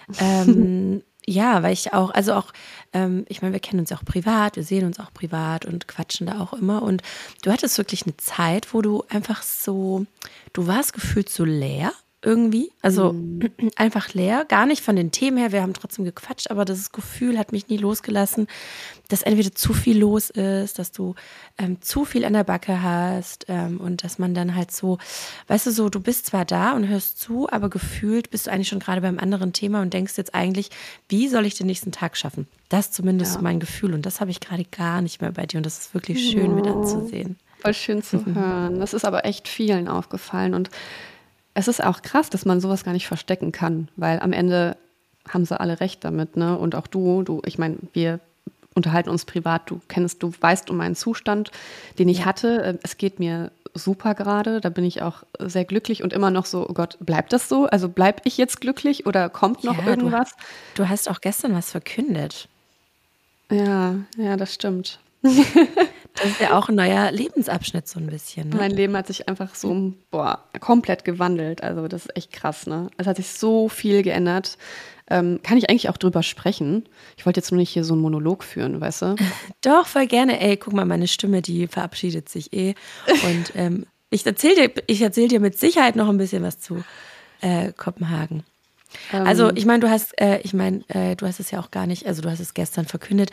[0.19, 2.53] ähm, ja, weil ich auch, also auch,
[2.93, 5.87] ähm, ich meine, wir kennen uns ja auch privat, wir sehen uns auch privat und
[5.87, 6.83] quatschen da auch immer.
[6.83, 7.01] Und
[7.41, 10.05] du hattest wirklich eine Zeit, wo du einfach so,
[10.53, 11.91] du warst gefühlt so leer
[12.25, 12.71] irgendwie.
[12.81, 13.51] Also mhm.
[13.75, 14.45] einfach leer.
[14.47, 15.51] Gar nicht von den Themen her.
[15.51, 18.47] Wir haben trotzdem gequatscht, aber das Gefühl hat mich nie losgelassen,
[19.07, 21.15] dass entweder zu viel los ist, dass du
[21.57, 24.97] ähm, zu viel an der Backe hast ähm, und dass man dann halt so,
[25.47, 28.67] weißt du, so, du bist zwar da und hörst zu, aber gefühlt bist du eigentlich
[28.67, 30.71] schon gerade beim anderen Thema und denkst jetzt eigentlich,
[31.07, 32.47] wie soll ich den nächsten Tag schaffen?
[32.69, 33.41] Das zumindest ja.
[33.41, 35.93] mein Gefühl und das habe ich gerade gar nicht mehr bei dir und das ist
[35.93, 36.55] wirklich schön oh.
[36.55, 37.37] mit anzusehen.
[37.59, 38.35] Voll schön zu mhm.
[38.35, 38.79] hören.
[38.79, 40.69] Das ist aber echt vielen aufgefallen und
[41.55, 44.77] es ist auch krass, dass man sowas gar nicht verstecken kann, weil am Ende
[45.27, 46.57] haben sie alle recht damit, ne?
[46.57, 48.19] Und auch du, du, ich meine, wir
[48.75, 51.51] unterhalten uns privat, du kennst, du weißt um meinen Zustand,
[51.97, 52.25] den ich ja.
[52.25, 52.61] hatte.
[52.63, 56.45] Äh, es geht mir super gerade, da bin ich auch sehr glücklich und immer noch
[56.45, 57.65] so, oh Gott, bleibt das so?
[57.65, 60.31] Also bleib ich jetzt glücklich oder kommt noch ja, irgendwas?
[60.75, 62.47] Du, du hast auch gestern was verkündet.
[63.49, 64.99] Ja, ja, das stimmt.
[66.15, 68.49] Das ist ja auch ein neuer Lebensabschnitt so ein bisschen.
[68.49, 68.55] Ne?
[68.55, 71.61] Mein Leben hat sich einfach so boah, komplett gewandelt.
[71.63, 72.67] Also das ist echt krass.
[72.67, 72.89] Ne?
[72.97, 74.57] Es hat sich so viel geändert.
[75.09, 76.87] Ähm, kann ich eigentlich auch drüber sprechen?
[77.17, 79.15] Ich wollte jetzt nur nicht hier so einen Monolog führen, weißt du?
[79.61, 80.39] Doch, voll gerne.
[80.39, 82.73] Ey, guck mal, meine Stimme, die verabschiedet sich eh.
[83.07, 86.83] Und ähm, ich erzähle dir, erzähl dir mit Sicherheit noch ein bisschen was zu
[87.41, 88.43] äh, Kopenhagen.
[89.11, 89.57] Also ähm.
[89.57, 92.05] ich meine, du hast, äh, ich meine, äh, du hast es ja auch gar nicht,
[92.05, 93.31] also du hast es gestern verkündet.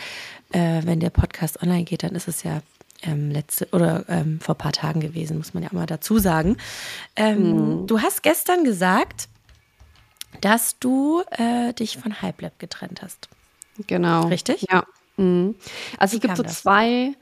[0.52, 2.62] Äh, wenn der Podcast online geht, dann ist es ja
[3.02, 6.18] ähm, letzte oder ähm, vor ein paar Tagen gewesen, muss man ja auch mal dazu
[6.18, 6.56] sagen.
[7.18, 7.86] Mhm.
[7.86, 9.28] Du hast gestern gesagt,
[10.40, 13.28] dass du äh, dich von Hype getrennt hast.
[13.86, 14.26] Genau.
[14.28, 14.66] Richtig?
[14.70, 14.84] Ja.
[15.16, 15.54] Mhm.
[15.98, 17.14] Also Wie es gibt so zwei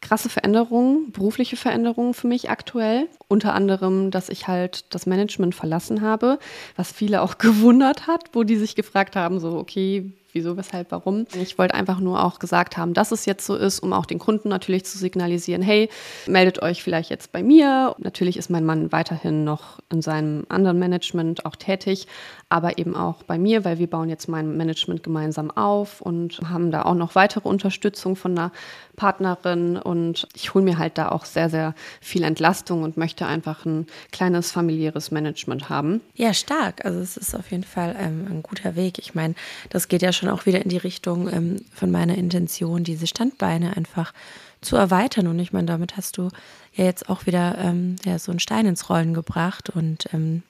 [0.00, 3.08] krasse Veränderungen, berufliche Veränderungen für mich aktuell.
[3.28, 6.38] Unter anderem, dass ich halt das Management verlassen habe,
[6.76, 11.26] was viele auch gewundert hat, wo die sich gefragt haben, so, okay, wieso, weshalb, warum.
[11.34, 14.18] Ich wollte einfach nur auch gesagt haben, dass es jetzt so ist, um auch den
[14.18, 15.88] Kunden natürlich zu signalisieren, hey,
[16.26, 17.94] meldet euch vielleicht jetzt bei mir.
[17.98, 22.06] Natürlich ist mein Mann weiterhin noch in seinem anderen Management auch tätig,
[22.50, 26.72] aber eben auch bei mir, weil wir bauen jetzt mein Management gemeinsam auf und haben
[26.72, 28.50] da auch noch weitere Unterstützung von einer
[28.96, 33.64] Partnerin und ich hole mir halt da auch sehr, sehr viel Entlastung und möchte einfach
[33.64, 36.00] ein kleines familiäres Management haben.
[36.16, 36.84] Ja, stark.
[36.84, 38.98] Also es ist auf jeden Fall ähm, ein guter Weg.
[38.98, 39.34] Ich meine,
[39.70, 43.76] das geht ja schon auch wieder in die Richtung ähm, von meiner Intention, diese Standbeine
[43.76, 44.12] einfach
[44.60, 45.28] zu erweitern.
[45.28, 46.30] Und ich meine, damit hast du
[46.74, 50.42] ja jetzt auch wieder ähm, ja, so einen Stein ins Rollen gebracht und ähm,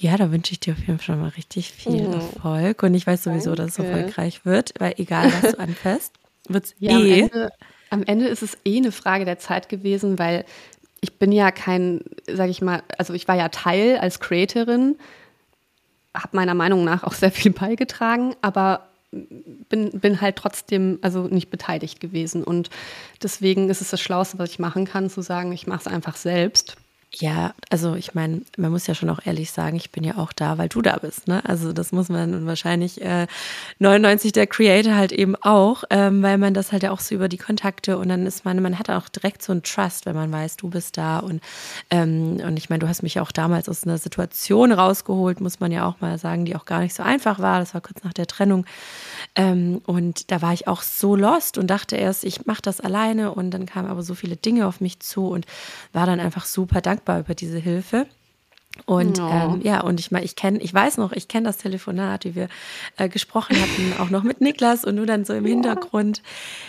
[0.00, 2.12] ja, da wünsche ich dir auf jeden Fall mal richtig viel oh.
[2.12, 2.82] Erfolg.
[2.82, 3.72] Und ich weiß sowieso, Danke.
[3.72, 6.14] dass es erfolgreich wird, weil egal, was du anfasst,
[6.48, 7.22] wird es ja, eh.
[7.22, 7.50] Am Ende,
[7.90, 10.44] am Ende ist es eh eine Frage der Zeit gewesen, weil
[11.02, 14.96] ich bin ja kein, sage ich mal, also ich war ja Teil als Creatorin,
[16.14, 21.50] habe meiner Meinung nach auch sehr viel beigetragen, aber bin, bin halt trotzdem also nicht
[21.50, 22.42] beteiligt gewesen.
[22.42, 22.70] Und
[23.22, 26.16] deswegen ist es das Schlauste, was ich machen kann, zu sagen, ich mache es einfach
[26.16, 26.76] selbst.
[27.12, 30.32] Ja, also ich meine, man muss ja schon auch ehrlich sagen, ich bin ja auch
[30.32, 31.26] da, weil du da bist.
[31.26, 31.44] Ne?
[31.44, 33.26] Also das muss man wahrscheinlich äh,
[33.80, 37.28] 99 der Creator halt eben auch, ähm, weil man das halt ja auch so über
[37.28, 40.30] die Kontakte und dann ist man, man hat auch direkt so einen Trust, wenn man
[40.30, 41.42] weiß, du bist da und
[41.90, 45.72] ähm, und ich meine, du hast mich auch damals aus einer Situation rausgeholt, muss man
[45.72, 47.58] ja auch mal sagen, die auch gar nicht so einfach war.
[47.58, 48.66] Das war kurz nach der Trennung
[49.34, 53.32] ähm, und da war ich auch so lost und dachte erst, ich mache das alleine
[53.32, 55.46] und dann kamen aber so viele Dinge auf mich zu und
[55.92, 58.06] war dann einfach super dankbar dankbar über diese Hilfe.
[58.86, 59.28] Und Oh.
[59.28, 62.34] ähm, ja, und ich meine, ich kenne, ich weiß noch, ich kenne das Telefonat, wie
[62.36, 62.48] wir
[62.96, 66.22] äh, gesprochen hatten, auch noch mit Niklas und du dann so im Hintergrund,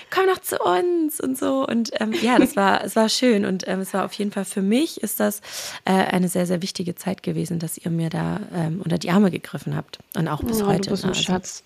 [0.09, 1.65] komm noch zu uns und so.
[1.65, 4.45] Und ähm, ja, das war, es war schön und ähm, es war auf jeden Fall
[4.45, 5.41] für mich ist das
[5.85, 9.29] äh, eine sehr, sehr wichtige Zeit gewesen, dass ihr mir da ähm, unter die Arme
[9.29, 9.99] gegriffen habt.
[10.15, 10.81] Und auch bis Oh, heute.
[10.81, 11.11] Du bist ne?
[11.11, 11.63] ein Also, Schatz.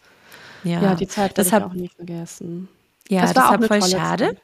[0.65, 2.67] ja, Ja, die Zeit werde ich deshalb, auch nie vergessen.
[3.09, 4.25] ja, Das war auch voll schade.
[4.27, 4.37] Zeit.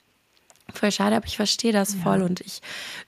[0.74, 2.62] Voll schade, aber ich verstehe das voll und ich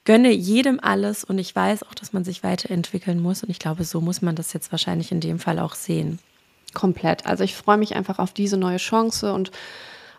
[0.05, 3.83] gönne jedem alles und ich weiß auch, dass man sich weiterentwickeln muss und ich glaube,
[3.83, 6.19] so muss man das jetzt wahrscheinlich in dem Fall auch sehen.
[6.73, 7.25] Komplett.
[7.25, 9.51] Also ich freue mich einfach auf diese neue Chance und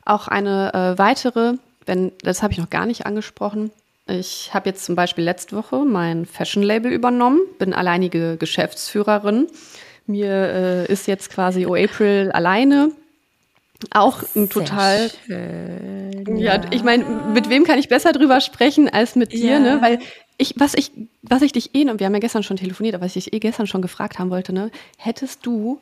[0.04, 1.54] auch eine äh, weitere,
[1.87, 3.70] wenn, das habe ich noch gar nicht angesprochen.
[4.07, 9.48] Ich habe jetzt zum Beispiel letzte Woche mein Fashion-Label übernommen, bin alleinige Geschäftsführerin.
[10.07, 12.90] Mir äh, ist jetzt quasi O April alleine.
[13.92, 16.37] Auch ein total schön.
[16.37, 19.59] Ja, ich meine, mit wem kann ich besser drüber sprechen als mit dir, Ja.
[19.61, 19.79] ne?
[19.83, 19.99] Weil
[20.38, 20.90] ich, was ich,
[21.23, 23.33] was ich dich eh, und wir haben ja gestern schon telefoniert, aber was ich dich
[23.35, 24.70] eh gestern schon gefragt haben wollte, ne?
[24.99, 25.79] Hättest du,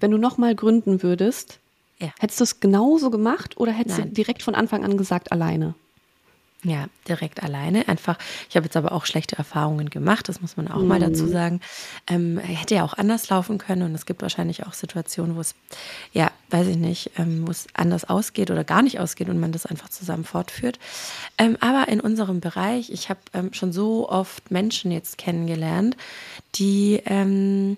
[0.00, 1.58] wenn du nochmal gründen würdest,
[1.98, 2.08] Ja.
[2.18, 4.08] hättest du es genauso gemacht oder hättest Nein.
[4.08, 5.74] du direkt von Anfang an gesagt, alleine?
[6.64, 7.88] Ja, direkt alleine.
[7.88, 11.26] Einfach, ich habe jetzt aber auch schlechte Erfahrungen gemacht, das muss man auch mal dazu
[11.26, 11.60] sagen.
[12.06, 15.56] Ähm, hätte ja auch anders laufen können und es gibt wahrscheinlich auch Situationen, wo es,
[16.12, 19.50] ja, weiß ich nicht, ähm, wo es anders ausgeht oder gar nicht ausgeht und man
[19.50, 20.78] das einfach zusammen fortführt.
[21.36, 25.96] Ähm, aber in unserem Bereich, ich habe ähm, schon so oft Menschen jetzt kennengelernt,
[26.54, 27.76] die, ähm,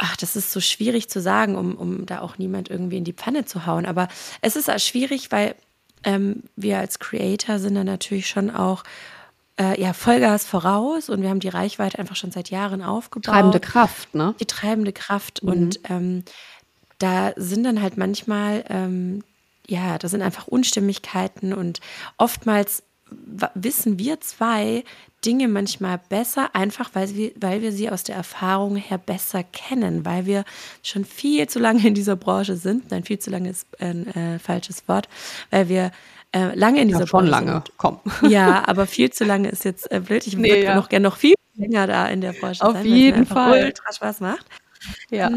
[0.00, 3.12] Ach, das ist so schwierig zu sagen, um, um da auch niemand irgendwie in die
[3.12, 3.84] Pfanne zu hauen.
[3.84, 4.06] Aber
[4.42, 5.56] es ist auch schwierig, weil
[6.04, 8.84] ähm, wir als Creator sind dann natürlich schon auch
[9.58, 13.32] äh, ja, Vollgas voraus und wir haben die Reichweite einfach schon seit Jahren aufgebaut.
[13.32, 14.34] Treibende Kraft, ne?
[14.40, 15.40] Die treibende Kraft.
[15.40, 16.24] Und ähm,
[16.98, 19.24] da sind dann halt manchmal, ähm,
[19.66, 21.80] ja, da sind einfach Unstimmigkeiten und
[22.16, 22.82] oftmals
[23.54, 24.84] wissen wir zwei
[25.24, 30.04] Dinge manchmal besser, einfach weil wir, weil wir sie aus der Erfahrung her besser kennen,
[30.04, 30.44] weil wir
[30.82, 32.90] schon viel zu lange in dieser Branche sind.
[32.90, 35.08] Nein, viel zu lange ist ein äh, falsches Wort,
[35.50, 35.90] weil wir
[36.32, 37.52] äh, lange in dieser Ja, schon Branche lange.
[37.52, 37.72] sind.
[37.78, 38.00] Komm.
[38.30, 40.26] Ja, aber viel zu lange ist jetzt äh, blöd.
[40.26, 40.74] Ich Nee, würde ja.
[40.76, 43.64] noch gerne noch viel länger da in der Branche Auf sein, jeden Fall.
[43.64, 44.46] ultra Spaß macht.
[45.10, 45.30] Ja.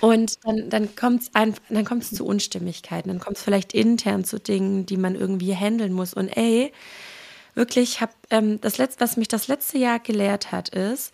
[0.00, 4.38] Und dann, dann kommt es dann kommt's zu Unstimmigkeiten, dann kommt es vielleicht intern zu
[4.38, 6.12] Dingen, die man irgendwie handeln muss.
[6.14, 6.72] Und ey,
[7.58, 11.12] wirklich, ich hab, ähm, das letzte, was mich das letzte Jahr gelehrt hat, ist,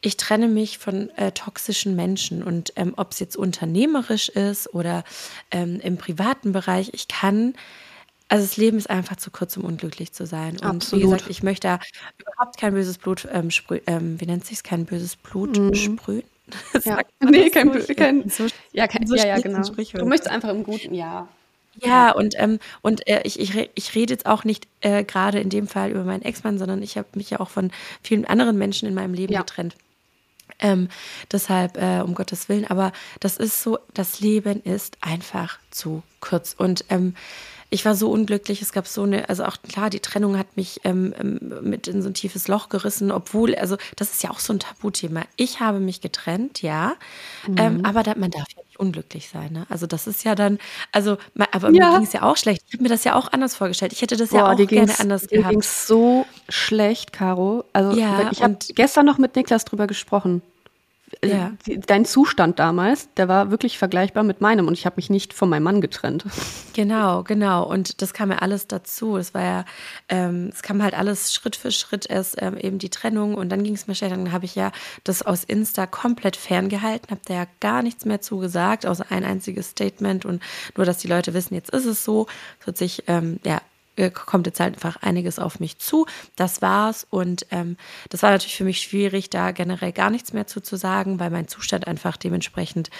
[0.00, 2.42] ich trenne mich von äh, toxischen Menschen.
[2.42, 5.04] Und ähm, ob es jetzt unternehmerisch ist oder
[5.50, 7.54] ähm, im privaten Bereich, ich kann.
[8.28, 10.54] Also das Leben ist einfach zu kurz, um unglücklich zu sein.
[10.54, 11.02] Und Absolut.
[11.02, 11.78] wie gesagt, ich möchte da
[12.18, 16.24] überhaupt kein böses Blut ähm, sprühen, ähm, wie nennt sich's, kein böses Blut sprühen.
[16.84, 16.98] Ja.
[17.20, 17.94] Nee, kein, so?
[17.94, 19.62] Kein, so ja, kein, so ja, ja, genau.
[19.62, 21.26] Du möchtest einfach im Guten, ja.
[21.82, 25.50] Ja, und, ähm, und äh, ich, ich, ich rede jetzt auch nicht äh, gerade in
[25.50, 27.70] dem Fall über meinen Ex-Mann, sondern ich habe mich ja auch von
[28.02, 29.40] vielen anderen Menschen in meinem Leben Ja.
[29.40, 29.76] getrennt.
[30.60, 30.88] Ähm,
[31.32, 36.54] deshalb, äh, um Gottes Willen, aber das ist so, das Leben ist einfach zu kurz.
[36.56, 37.14] Und ähm,
[37.70, 40.80] ich war so unglücklich, es gab so eine, also auch klar, die Trennung hat mich
[40.84, 44.38] ähm, ähm, mit in so ein tiefes Loch gerissen, obwohl, also das ist ja auch
[44.38, 45.22] so ein Tabuthema.
[45.36, 46.94] Ich habe mich getrennt, ja,
[47.46, 47.56] Mhm.
[47.58, 49.52] ähm, aber da, man darf ja nicht unglücklich sein.
[49.52, 49.66] Ne?
[49.68, 50.58] Also das ist ja dann,
[50.92, 51.16] also,
[51.52, 51.90] aber Ja.
[51.90, 52.62] mir ging es ja auch schlecht.
[52.66, 53.92] Ich habe mir das ja auch anders vorgestellt.
[53.92, 55.50] Ich hätte das ja Boah, auch dir gerne anders gehabt.
[55.50, 57.64] ging's so schlecht, Caro.
[57.72, 60.42] Also Ja, ich habe gestern noch mit Niklas drüber gesprochen.
[61.20, 61.52] Äh, Ja.
[61.86, 65.48] Dein Zustand damals, der war wirklich vergleichbar mit meinem und ich habe mich nicht von
[65.48, 66.24] meinem Mann getrennt.
[66.74, 67.64] Genau, genau.
[67.64, 69.16] Und das kam ja alles dazu.
[69.16, 69.64] Es war ja,
[70.08, 73.62] ähm, es kam halt alles Schritt für Schritt erst ähm, eben die Trennung und dann
[73.62, 74.12] ging es mir schlecht.
[74.12, 74.72] Dann habe ich ja
[75.04, 79.70] das aus Insta komplett ferngehalten, habe da ja gar nichts mehr zugesagt, außer ein einziges
[79.70, 80.42] Statement und
[80.76, 82.26] nur, dass die Leute wissen, jetzt ist es so.
[82.60, 83.60] Es wird sich, ähm, ja,
[83.96, 86.06] äh, kommt jetzt halt einfach einiges auf mich zu.
[86.36, 87.06] Das war's.
[87.10, 87.76] Und ähm,
[88.10, 91.30] das war natürlich für mich schwierig, da generell gar nichts mehr zu, zu sagen, weil
[91.30, 92.90] mein Zustand einfach dementsprechend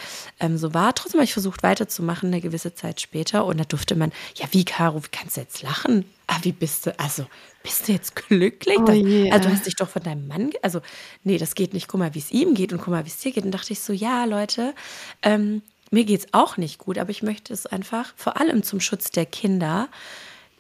[0.41, 0.95] ähm, so war.
[0.95, 3.45] Trotzdem habe ich versucht weiterzumachen, eine gewisse Zeit später.
[3.45, 6.05] Und da durfte man, ja, wie, Caro, wie kannst du jetzt lachen?
[6.27, 7.27] Ah, wie bist du, also,
[7.63, 8.79] bist du jetzt glücklich?
[8.79, 9.31] Oh je.
[9.31, 10.81] also, du hast dich doch von deinem Mann, also,
[11.23, 11.89] nee, das geht nicht.
[11.89, 13.45] Guck mal, wie es ihm geht und guck mal, wie es dir geht.
[13.45, 14.75] Und dachte ich so, ja, Leute,
[15.23, 18.81] ähm, mir geht es auch nicht gut, aber ich möchte es einfach vor allem zum
[18.81, 19.89] Schutz der Kinder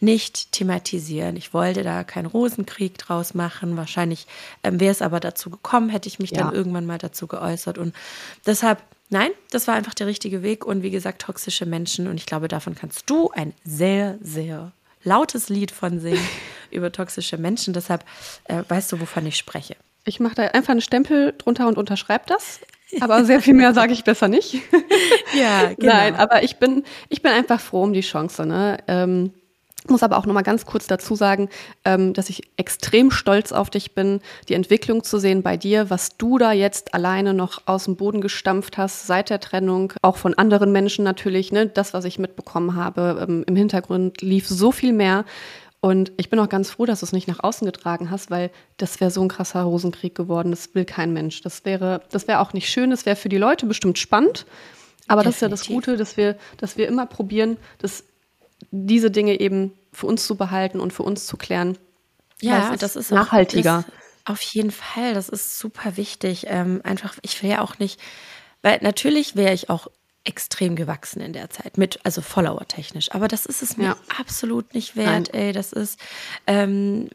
[0.00, 1.36] nicht thematisieren.
[1.36, 3.76] Ich wollte da keinen Rosenkrieg draus machen.
[3.76, 4.26] Wahrscheinlich
[4.62, 6.44] ähm, wäre es aber dazu gekommen, hätte ich mich Ja.
[6.44, 7.78] dann irgendwann mal dazu geäußert.
[7.78, 7.94] Und
[8.46, 10.64] deshalb, nein, das war einfach der richtige Weg.
[10.66, 12.06] Und wie gesagt, toxische Menschen.
[12.08, 14.72] Und ich glaube, davon kannst du ein sehr, sehr
[15.04, 16.18] lautes Lied von singen
[16.70, 17.72] über toxische Menschen.
[17.74, 18.04] Deshalb
[18.44, 19.76] äh, weißt du, wovon ich spreche.
[20.04, 22.60] Ich mache da einfach einen Stempel drunter und unterschreibe das.
[23.00, 24.56] Aber sehr viel mehr sage ich besser nicht.
[25.34, 25.92] Ja, genau.
[25.92, 28.46] Nein, aber ich bin, ich bin einfach froh um die Chance.
[28.46, 28.78] Ne?
[28.86, 29.32] Ähm,
[29.88, 31.48] muss aber auch noch mal ganz kurz dazu sagen,
[31.84, 36.16] ähm, dass ich extrem stolz auf dich bin, die Entwicklung zu sehen bei dir, was
[36.16, 40.34] du da jetzt alleine noch aus dem Boden gestampft hast seit der Trennung, auch von
[40.34, 41.52] anderen Menschen natürlich.
[41.52, 41.66] Ne?
[41.66, 45.24] Das, was ich mitbekommen habe, ähm, im Hintergrund lief so viel mehr.
[45.80, 48.50] Und ich bin auch ganz froh, dass du es nicht nach außen getragen hast, weil
[48.78, 50.50] das wäre so ein krasser Rosenkrieg geworden.
[50.50, 51.42] Das will kein Mensch.
[51.42, 52.88] Das wäre, das wäre auch nicht schön.
[52.88, 54.46] Das wäre für die Leute bestimmt spannend.
[55.08, 55.24] Aber Definitiv.
[55.24, 58.04] das ist ja das Gute, dass wir, dass wir immer probieren, das
[58.70, 61.78] diese Dinge eben für uns zu behalten und für uns zu klären.
[62.40, 63.84] Ja, das ist nachhaltiger.
[63.86, 66.46] Auch, auf jeden Fall, das ist super wichtig.
[66.48, 68.00] Ähm, einfach, ich will ja auch nicht,
[68.62, 69.88] weil natürlich wäre ich auch
[70.24, 73.12] extrem gewachsen in der Zeit, mit, also Follower-technisch.
[73.12, 73.96] Aber das ist es mir ja.
[74.18, 75.40] absolut nicht wert, Nein.
[75.42, 75.52] ey.
[75.52, 76.00] Das ist,
[76.46, 77.10] ähm,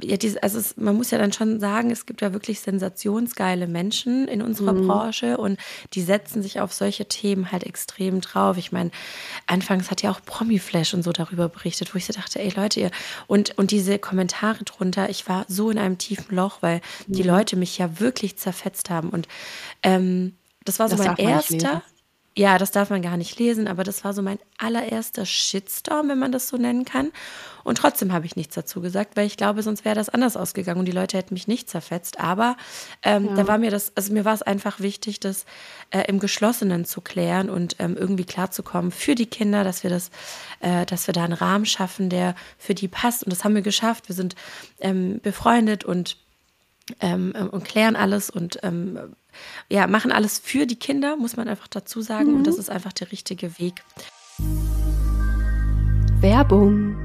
[0.00, 3.66] ja, diese, also es, man muss ja dann schon sagen, es gibt ja wirklich sensationsgeile
[3.66, 4.86] Menschen in unserer mhm.
[4.86, 5.58] Branche und
[5.92, 8.56] die setzen sich auf solche Themen halt extrem drauf.
[8.56, 8.90] Ich meine,
[9.46, 12.80] anfangs hat ja auch Promiflash und so darüber berichtet, wo ich so dachte, ey Leute,
[12.80, 12.90] ihr
[13.26, 17.12] und, und diese Kommentare drunter, ich war so in einem tiefen Loch, weil mhm.
[17.12, 19.28] die Leute mich ja wirklich zerfetzt haben und
[19.82, 21.82] ähm, das war so das mein erster
[22.36, 26.18] ja, das darf man gar nicht lesen, aber das war so mein allererster Shitstorm, wenn
[26.18, 27.12] man das so nennen kann.
[27.62, 30.80] Und trotzdem habe ich nichts dazu gesagt, weil ich glaube, sonst wäre das anders ausgegangen
[30.80, 32.18] und die Leute hätten mich nicht zerfetzt.
[32.18, 32.56] Aber
[33.04, 33.34] ähm, ja.
[33.36, 35.46] da war mir das, also mir war es einfach wichtig, das
[35.90, 40.10] äh, im Geschlossenen zu klären und ähm, irgendwie klarzukommen für die Kinder, dass wir das,
[40.58, 43.22] äh, dass wir da einen Rahmen schaffen, der für die passt.
[43.22, 44.08] Und das haben wir geschafft.
[44.08, 44.34] Wir sind
[44.80, 46.18] ähm, befreundet und
[47.00, 48.98] ähm, und klären alles und ähm,
[49.68, 52.30] ja, machen alles für die Kinder, muss man einfach dazu sagen.
[52.30, 52.36] Mhm.
[52.36, 53.82] Und das ist einfach der richtige Weg.
[56.20, 56.96] Werbung.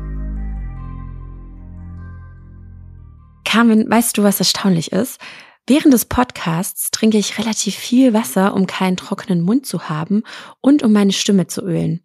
[3.45, 5.19] Carmen, weißt du, was erstaunlich ist?
[5.65, 10.23] Während des Podcasts trinke ich relativ viel Wasser, um keinen trockenen Mund zu haben
[10.61, 12.01] und um meine Stimme zu ölen.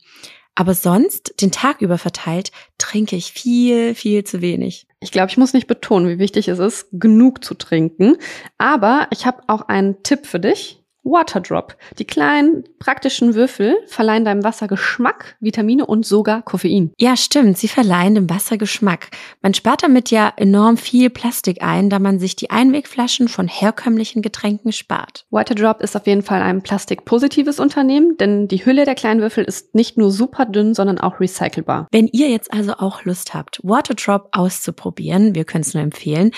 [0.54, 4.86] Aber sonst, den Tag über verteilt, trinke ich viel, viel zu wenig.
[5.00, 8.16] Ich glaube, ich muss nicht betonen, wie wichtig es ist, genug zu trinken.
[8.56, 10.83] Aber ich habe auch einen Tipp für dich.
[11.04, 11.76] Waterdrop.
[11.98, 16.92] Die kleinen praktischen Würfel verleihen deinem Wasser Geschmack, Vitamine und sogar Koffein.
[16.98, 17.58] Ja, stimmt.
[17.58, 19.10] Sie verleihen dem Wasser Geschmack.
[19.42, 24.22] Man spart damit ja enorm viel Plastik ein, da man sich die Einwegflaschen von herkömmlichen
[24.22, 25.26] Getränken spart.
[25.30, 29.74] Waterdrop ist auf jeden Fall ein plastikpositives Unternehmen, denn die Hülle der kleinen Würfel ist
[29.74, 31.86] nicht nur super dünn, sondern auch recycelbar.
[31.92, 36.32] Wenn ihr jetzt also auch Lust habt, Waterdrop auszuprobieren, wir können es nur empfehlen,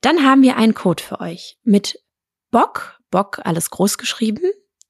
[0.00, 1.58] dann haben wir einen Code für euch.
[1.64, 2.00] Mit
[2.50, 4.42] Bock Bock alles groß geschrieben,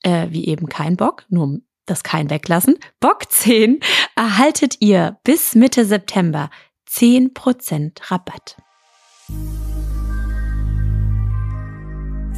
[0.03, 2.77] äh, wie eben kein Bock, nur das kein weglassen.
[2.99, 3.79] Bock 10
[4.17, 6.51] erhaltet ihr bis Mitte September
[6.89, 8.57] 10% Rabatt.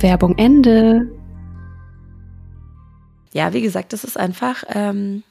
[0.03, 1.11] Werbung Ende.
[3.33, 5.23] Ja, wie gesagt, das ist einfach, ähm,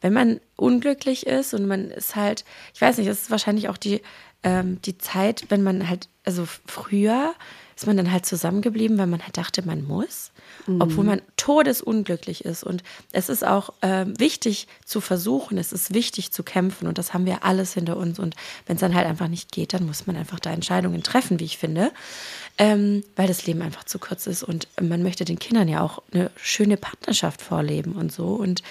[0.00, 2.44] wenn man unglücklich ist und man ist halt,
[2.74, 4.02] ich weiß nicht, es ist wahrscheinlich auch die,
[4.42, 7.34] ähm, die Zeit, wenn man halt, also früher
[7.76, 10.32] ist man dann halt zusammengeblieben, weil man halt dachte, man muss,
[10.66, 10.80] mhm.
[10.80, 12.64] obwohl man todesunglücklich ist.
[12.64, 17.12] Und es ist auch äh, wichtig zu versuchen, es ist wichtig zu kämpfen und das
[17.12, 18.18] haben wir alles hinter uns.
[18.18, 18.34] Und
[18.66, 21.44] wenn es dann halt einfach nicht geht, dann muss man einfach da Entscheidungen treffen, wie
[21.44, 21.92] ich finde
[22.58, 26.02] ähm, weil das Leben einfach zu kurz ist und man möchte den Kindern ja auch
[26.12, 28.28] eine schöne Partnerschaft vorleben und so.
[28.28, 28.62] Und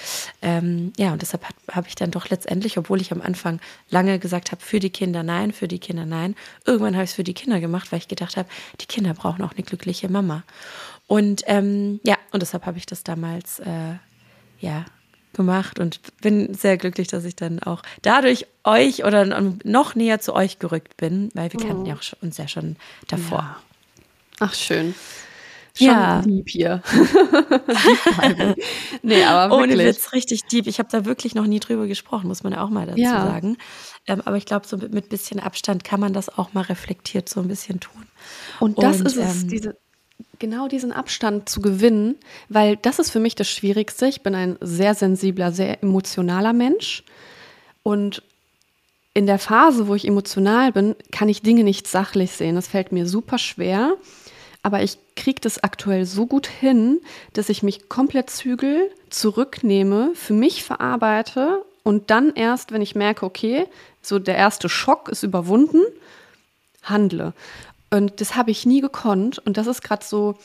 [0.42, 4.52] ähm, ja, und deshalb habe ich dann doch letztendlich, obwohl ich am Anfang lange gesagt
[4.52, 7.36] habe, für die Kinder nein, für die Kinder nein, irgendwann habe ich es für die
[7.36, 8.50] Kinder gemacht, weil ich gedacht habe,
[8.82, 10.44] die Kinder brauchen auch eine glückliche Mama.
[11.08, 13.96] Und ähm, ja, und deshalb habe ich das damals äh,
[14.60, 14.86] ja
[15.34, 19.26] gemacht und bin sehr glücklich, dass ich dann auch dadurch euch oder
[19.64, 21.88] noch näher zu euch gerückt bin, weil wir kannten oh.
[21.88, 23.40] ja auch uns ja schon davor.
[23.40, 23.58] Ja.
[24.40, 24.96] Ach, schön.
[25.78, 26.22] Schon ja.
[26.22, 26.82] lieb hier.
[29.02, 29.76] nee, aber wirklich.
[29.78, 30.68] Ohne Witz, richtig deep.
[30.68, 33.26] Ich habe da wirklich noch nie drüber gesprochen, muss man ja auch mal dazu ja.
[33.26, 33.58] sagen.
[34.08, 37.28] Ähm, aber ich glaube, so mit, mit bisschen Abstand kann man das auch mal reflektiert
[37.28, 38.08] so ein bisschen tun.
[38.62, 39.78] Und das Und, ist es, ähm, diese,
[40.40, 42.16] genau diesen Abstand zu gewinnen,
[42.48, 44.08] weil das ist für mich das Schwierigste.
[44.08, 47.04] Ich bin ein sehr sensibler, sehr emotionaler Mensch.
[47.84, 48.24] Und
[49.14, 52.56] in der Phase, wo ich emotional bin, kann ich Dinge nicht sachlich sehen.
[52.56, 53.98] Das fällt mir super schwer.
[54.66, 57.00] Aber ich kriege das aktuell so gut hin,
[57.34, 63.28] dass ich mich komplett zügel, zurücknehme, für mich verarbeite und dann erst, wenn ich merke,
[63.28, 63.68] okay,
[64.02, 65.84] so der erste Schock ist überwunden,
[66.82, 67.34] handle.
[67.92, 69.38] Und das habe ich nie gekonnt.
[69.38, 70.36] Und das ist gerade so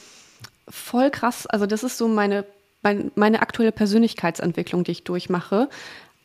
[0.68, 1.46] voll krass.
[1.46, 2.44] Also, das ist so meine,
[2.82, 5.70] meine, meine aktuelle Persönlichkeitsentwicklung, die ich durchmache.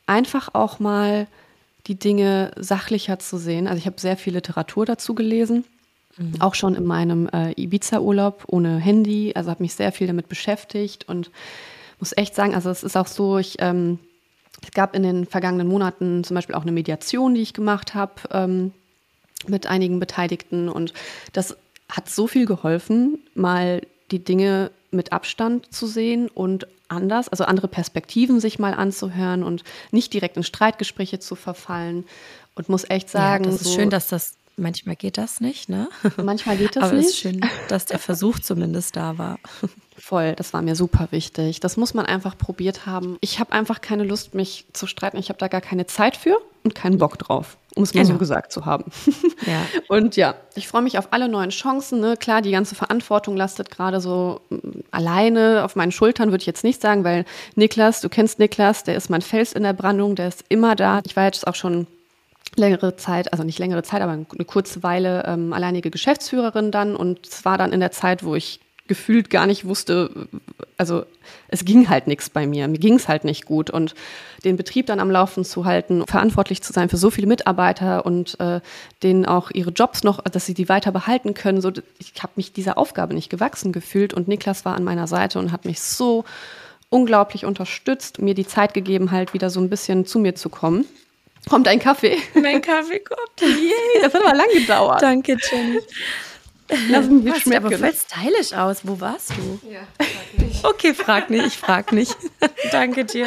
[0.04, 1.28] Einfach auch mal
[1.86, 3.66] die Dinge sachlicher zu sehen.
[3.66, 5.64] Also, ich habe sehr viel Literatur dazu gelesen
[6.16, 6.40] Mhm.
[6.40, 9.32] Auch schon in meinem äh, Ibiza-Urlaub ohne Handy.
[9.34, 11.30] Also habe mich sehr viel damit beschäftigt und
[11.98, 13.98] muss echt sagen, also es ist auch so, ich ähm,
[14.62, 18.14] Es gab in den vergangenen Monaten zum Beispiel auch eine Mediation, die ich gemacht habe
[18.32, 18.72] ähm,
[19.46, 20.68] mit einigen Beteiligten.
[20.68, 20.92] Und
[21.32, 21.56] das
[21.88, 27.68] hat so viel geholfen, mal die Dinge mit Abstand zu sehen und anders, also andere
[27.68, 32.04] Perspektiven sich mal anzuhören und nicht direkt in Streitgespräche zu verfallen.
[32.54, 35.68] Und muss echt sagen, ja, das ist so, schön, dass das manchmal geht das nicht,
[35.68, 35.88] ne?
[36.16, 37.04] Manchmal geht das Aber nicht.
[37.04, 39.38] Aber es ist schön, dass der Versuch zumindest da war.
[39.98, 41.60] Voll, das war mir super wichtig.
[41.60, 43.16] Das muss man einfach probiert haben.
[43.20, 45.16] Ich habe einfach keine Lust, mich zu streiten.
[45.16, 48.14] Ich habe da gar keine Zeit für und keinen Bock drauf, um es mal genau.
[48.14, 48.84] so gesagt zu haben.
[49.46, 49.62] Ja.
[49.88, 52.00] Und ja, ich freue mich auf alle neuen Chancen.
[52.00, 52.16] Ne?
[52.16, 56.64] Klar, die ganze Verantwortung lastet gerade so mm, alleine auf meinen Schultern, würde ich jetzt
[56.64, 60.28] nicht sagen, weil Niklas, du kennst Niklas, der ist mein Fels in der Brandung, der
[60.28, 61.00] ist immer da.
[61.06, 61.86] Ich war jetzt auch schon
[62.54, 66.96] längere Zeit, also nicht längere Zeit, aber eine kurze Weile ähm, alleinige Geschäftsführerin dann.
[66.96, 70.28] Und es war dann in der Zeit, wo ich gefühlt gar nicht wusste,
[70.76, 71.04] also
[71.48, 73.94] es ging halt nichts bei mir, mir ging es halt nicht gut und
[74.44, 78.38] den Betrieb dann am Laufen zu halten, verantwortlich zu sein für so viele Mitarbeiter und
[78.38, 78.60] äh,
[79.02, 82.52] denen auch ihre Jobs noch, dass sie die weiter behalten können, so ich habe mich
[82.52, 86.24] dieser Aufgabe nicht gewachsen gefühlt und Niklas war an meiner Seite und hat mich so
[86.88, 90.84] unglaublich unterstützt, mir die Zeit gegeben, halt wieder so ein bisschen zu mir zu kommen.
[91.48, 92.18] Kommt ein Kaffee?
[92.34, 93.40] Mein Kaffee kommt.
[93.40, 95.00] Yay, das hat aber lang gedauert.
[95.02, 95.78] Danke, Jenny.
[96.90, 98.80] Lass mich Sieht aber voll stylisch aus.
[98.82, 99.60] Wo warst du?
[99.70, 100.64] Ja, frag nicht.
[100.64, 102.16] Okay, frag nicht, ich frag nicht.
[102.72, 103.26] Danke dir.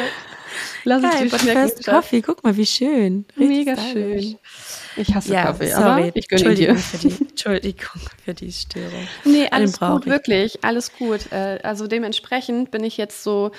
[0.84, 1.82] Lass uns dir schmecken.
[1.84, 3.24] Kaffee, guck mal, wie schön.
[3.38, 4.24] Richtig Mega stylisch.
[4.24, 4.38] schön.
[4.96, 5.84] Ich hasse ja, Kaffee, sorry.
[5.84, 6.82] aber ich gönne Entschuldigung dir.
[6.82, 9.08] Für die, Entschuldigung für die Störung.
[9.24, 11.32] Nee, alles gut, wirklich, alles gut.
[11.32, 13.52] Äh, also dementsprechend bin ich jetzt so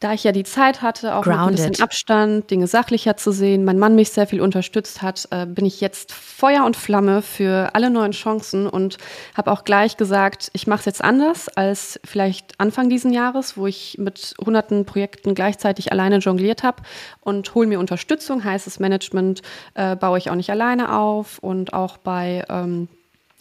[0.00, 1.50] da ich ja die Zeit hatte, auch Grounded.
[1.50, 5.26] mit ein bisschen Abstand, Dinge sachlicher zu sehen, mein Mann mich sehr viel unterstützt hat,
[5.30, 8.98] äh, bin ich jetzt Feuer und Flamme für alle neuen Chancen und
[9.36, 13.66] habe auch gleich gesagt, ich mache es jetzt anders als vielleicht Anfang diesen Jahres, wo
[13.66, 16.82] ich mit hunderten Projekten gleichzeitig alleine jongliert habe
[17.20, 19.42] und hole mir Unterstützung, heißt das Management
[19.74, 22.88] äh, baue ich auch nicht alleine auf und auch bei ähm,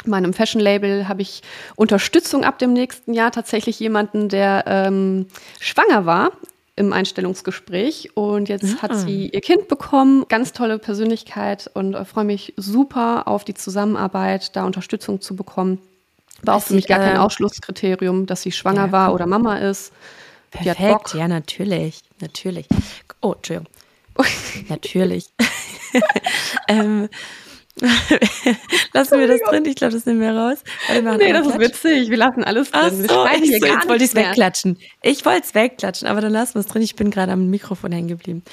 [0.08, 1.42] meinem Fashion-Label habe ich
[1.76, 3.32] Unterstützung ab dem nächsten Jahr.
[3.32, 5.28] Tatsächlich jemanden, der ähm,
[5.60, 6.32] schwanger war
[6.76, 8.82] im Einstellungsgespräch und jetzt ja.
[8.84, 10.26] hat sie ihr Kind bekommen.
[10.30, 15.80] Ganz tolle Persönlichkeit und äh, freue mich super auf die Zusammenarbeit, da Unterstützung zu bekommen.
[16.44, 19.58] War auch für mich gar kein äh, Ausschlusskriterium, dass sie schwanger ja, war oder Mama
[19.58, 19.92] ist.
[20.52, 22.02] Perfekt, ja, natürlich.
[22.22, 22.68] Natürlich.
[23.22, 23.68] Oh, Entschuldigung.
[24.70, 25.26] natürlich.
[26.68, 27.10] ähm,
[28.94, 29.66] lassen wir das drin?
[29.66, 30.58] Ich glaube, das nehmen wir raus.
[30.90, 32.10] Nee, das ist witzig.
[32.10, 32.82] Wir lassen alles drin.
[32.84, 34.78] Ach so, wir ich, so, jetzt wollte ich es wegklatschen.
[35.02, 36.82] Ich wollte es wegklatschen, aber dann lassen wir es drin.
[36.82, 38.44] Ich bin gerade am Mikrofon hängen geblieben.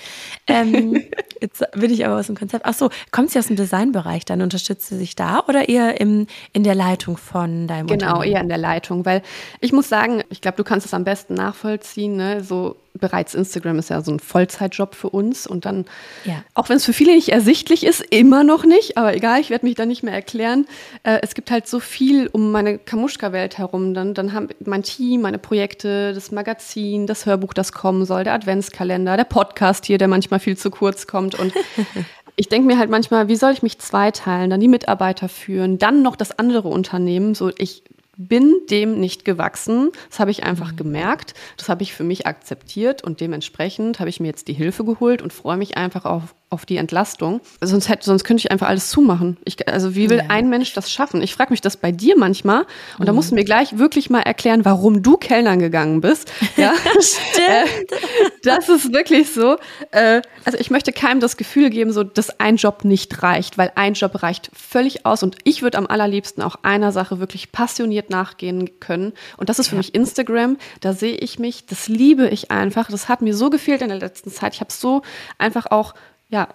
[0.47, 1.03] Ähm,
[1.41, 2.67] jetzt bin ich aber aus dem Konzept.
[2.67, 4.25] Ach so, kommt sie aus dem Designbereich?
[4.25, 8.41] Dann unterstützt sie sich da oder eher im, in der Leitung von deinem Genau, eher
[8.41, 9.07] in der Leitung.
[9.07, 9.23] Weil
[9.61, 12.17] ich muss sagen, ich glaube, du kannst es am besten nachvollziehen.
[12.17, 12.45] Ne?
[12.45, 15.85] So bereits Instagram ist ja so ein Vollzeitjob für uns und dann,
[16.25, 16.45] ja.
[16.55, 19.67] auch wenn es für viele nicht ersichtlich ist, immer noch nicht, aber egal, ich werde
[19.67, 20.67] mich da nicht mehr erklären.
[21.03, 23.95] Äh, es gibt halt so viel um meine Kamuschka-Welt herum.
[23.95, 28.35] Dann, dann haben mein Team, meine Projekte, das Magazin, das Hörbuch, das kommen soll, der
[28.35, 31.53] Adventskalender, der Podcast hier, der manchmal viel zu kurz kommt und
[32.37, 36.03] ich denke mir halt manchmal, wie soll ich mich zweiteilen, dann die Mitarbeiter führen, dann
[36.03, 37.35] noch das andere Unternehmen.
[37.35, 37.85] So, ich
[38.17, 39.91] bin dem nicht gewachsen.
[40.11, 40.77] Das habe ich einfach mhm.
[40.77, 41.35] gemerkt.
[41.57, 45.23] Das habe ich für mich akzeptiert und dementsprechend habe ich mir jetzt die Hilfe geholt
[45.23, 47.41] und freue mich einfach auf, auf die Entlastung.
[47.61, 49.37] Sonst, hätte, sonst könnte ich einfach alles zumahmen.
[49.45, 50.25] Ich, also wie will ja.
[50.29, 51.21] ein Mensch das schaffen?
[51.21, 53.05] Ich frage mich das bei dir manchmal und mhm.
[53.07, 56.31] da musst du mir gleich wirklich mal erklären, warum du Kellnern gegangen bist.
[56.57, 57.91] Ja, stimmt.
[57.93, 59.57] Äh, das ist wirklich so.
[59.91, 63.73] Äh, also ich möchte keinem das Gefühl geben, so dass ein Job nicht reicht, weil
[63.75, 68.09] ein Job reicht völlig aus und ich würde am allerliebsten auch einer Sache wirklich passioniert
[68.09, 69.79] nachgehen können und das ist für ja.
[69.79, 70.59] mich Instagram.
[70.81, 72.89] Da sehe ich mich, das liebe ich einfach.
[72.89, 74.55] Das hat mir so gefehlt in der letzten Zeit.
[74.55, 75.03] Ich habe so
[75.39, 75.95] einfach auch
[76.29, 76.49] ja,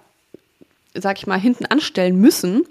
[0.93, 2.63] sag ich mal, hinten anstellen müssen.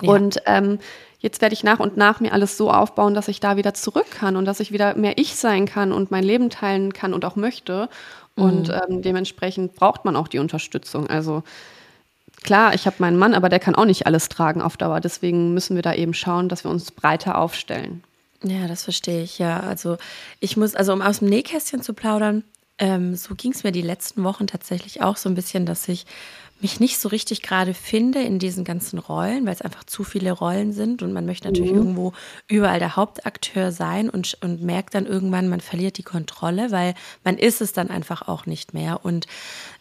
[0.00, 0.10] Ja.
[0.10, 0.78] Und ähm,
[1.18, 4.10] jetzt werde ich nach und nach mir alles so aufbauen, dass ich da wieder zurück
[4.10, 7.24] kann und dass ich wieder mehr ich sein kann und mein Leben teilen kann und
[7.24, 7.88] auch möchte.
[8.36, 8.74] Und mhm.
[8.88, 11.08] ähm, dementsprechend braucht man auch die Unterstützung.
[11.08, 11.42] Also
[12.42, 15.00] klar, ich habe meinen Mann, aber der kann auch nicht alles tragen auf Dauer.
[15.00, 18.02] Deswegen müssen wir da eben schauen, dass wir uns breiter aufstellen.
[18.42, 19.60] Ja, das verstehe ich, ja.
[19.60, 19.96] Also
[20.40, 22.44] ich muss, also um aus dem Nähkästchen zu plaudern,
[22.78, 26.06] ähm, so ging es mir die letzten Wochen tatsächlich auch so ein bisschen, dass ich
[26.60, 30.32] mich nicht so richtig gerade finde in diesen ganzen Rollen, weil es einfach zu viele
[30.32, 31.78] Rollen sind und man möchte natürlich mhm.
[31.78, 32.12] irgendwo
[32.48, 37.36] überall der Hauptakteur sein und, und merkt dann irgendwann, man verliert die Kontrolle, weil man
[37.36, 39.04] ist es dann einfach auch nicht mehr.
[39.04, 39.26] Und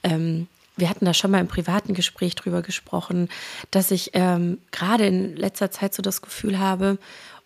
[0.03, 3.29] ähm, wir hatten da schon mal im privaten Gespräch drüber gesprochen,
[3.71, 6.97] dass ich ähm, gerade in letzter Zeit so das Gefühl habe,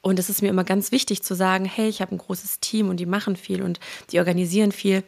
[0.01, 2.89] und es ist mir immer ganz wichtig zu sagen, hey, ich habe ein großes Team
[2.89, 3.79] und die machen viel und
[4.11, 5.03] die organisieren viel.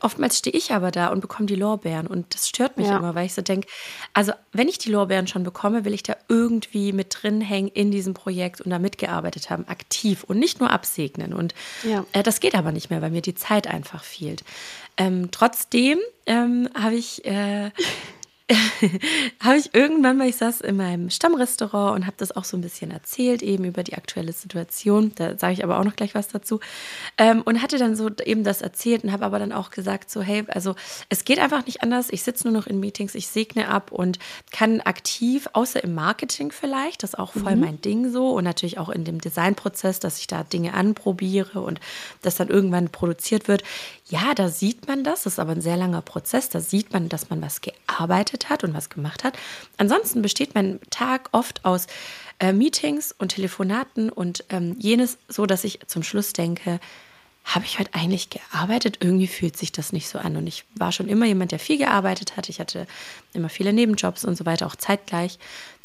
[0.00, 2.96] Oftmals stehe ich aber da und bekomme die Lorbeeren und das stört mich Ja.
[2.98, 3.68] immer, weil ich so denke,
[4.14, 7.90] also wenn ich die Lorbeeren schon bekomme, will ich da irgendwie mit drin hängen in
[7.90, 11.32] diesem Projekt und da mitgearbeitet haben, aktiv und nicht nur absegnen.
[11.32, 11.54] Und
[11.84, 12.04] Ja.
[12.12, 14.42] äh, das geht aber nicht mehr, weil mir die Zeit einfach fehlt.
[14.96, 17.70] Ähm, trotzdem ähm, habe ich äh,
[19.40, 22.60] habe ich irgendwann mal, ich saß in meinem Stammrestaurant und habe das auch so ein
[22.60, 25.12] bisschen erzählt, eben über die aktuelle Situation.
[25.14, 26.60] Da sage ich aber auch noch gleich was dazu.
[27.18, 30.22] Ähm, und hatte dann so eben das erzählt und habe aber dann auch gesagt, so,
[30.22, 30.74] hey, also
[31.08, 32.08] es geht einfach nicht anders.
[32.10, 34.18] Ich sitze nur noch in Meetings, ich segne ab und
[34.50, 38.78] kann aktiv, außer im Marketing vielleicht, das ist auch voll mein Ding so und natürlich
[38.78, 41.80] auch in dem Designprozess, dass ich da Dinge anprobiere und
[42.22, 43.62] das dann irgendwann produziert wird.
[44.12, 46.50] Ja, da sieht man das, das ist aber ein sehr langer Prozess.
[46.50, 49.38] Da sieht man, dass man was gearbeitet hat und was gemacht hat.
[49.78, 51.86] Ansonsten besteht mein Tag oft aus
[52.38, 56.78] äh, Meetings und Telefonaten und ähm, jenes, so dass ich zum Schluss denke,
[57.44, 58.98] habe ich heute eigentlich gearbeitet?
[59.00, 60.36] Irgendwie fühlt sich das nicht so an.
[60.36, 62.50] Und ich war schon immer jemand, der viel gearbeitet hat.
[62.50, 62.86] Ich hatte
[63.32, 65.38] immer viele Nebenjobs und so weiter, auch zeitgleich.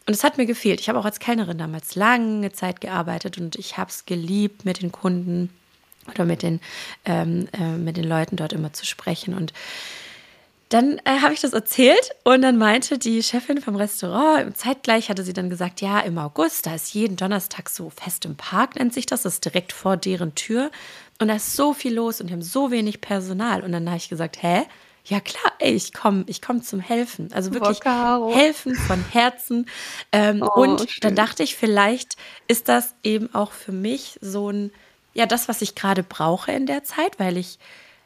[0.05, 0.81] Und es hat mir gefehlt.
[0.81, 4.81] Ich habe auch als Kellnerin damals lange Zeit gearbeitet und ich habe es geliebt, mit
[4.81, 5.49] den Kunden
[6.09, 6.59] oder mit den,
[7.05, 9.33] ähm, äh, mit den Leuten dort immer zu sprechen.
[9.33, 9.53] Und
[10.69, 15.23] dann äh, habe ich das erzählt und dann meinte die Chefin vom Restaurant, zeitgleich hatte
[15.23, 18.93] sie dann gesagt, ja, im August, da ist jeden Donnerstag so Fest im Park, nennt
[18.93, 20.69] sich das, das ist direkt vor deren Tür.
[21.19, 23.61] Und da ist so viel los und die haben so wenig Personal.
[23.63, 24.63] Und dann habe ich gesagt, hä?
[25.05, 27.29] Ja klar, ey, ich komme ich komm zum Helfen.
[27.31, 28.35] Also wirklich Caro.
[28.35, 29.67] helfen von Herzen.
[30.11, 30.99] Ähm, Oh, und schön.
[30.99, 32.17] dann dachte ich, vielleicht
[32.49, 34.71] ist das eben auch für mich so ein,
[35.17, 37.57] ja, das, was ich gerade brauche in der Zeit, weil ich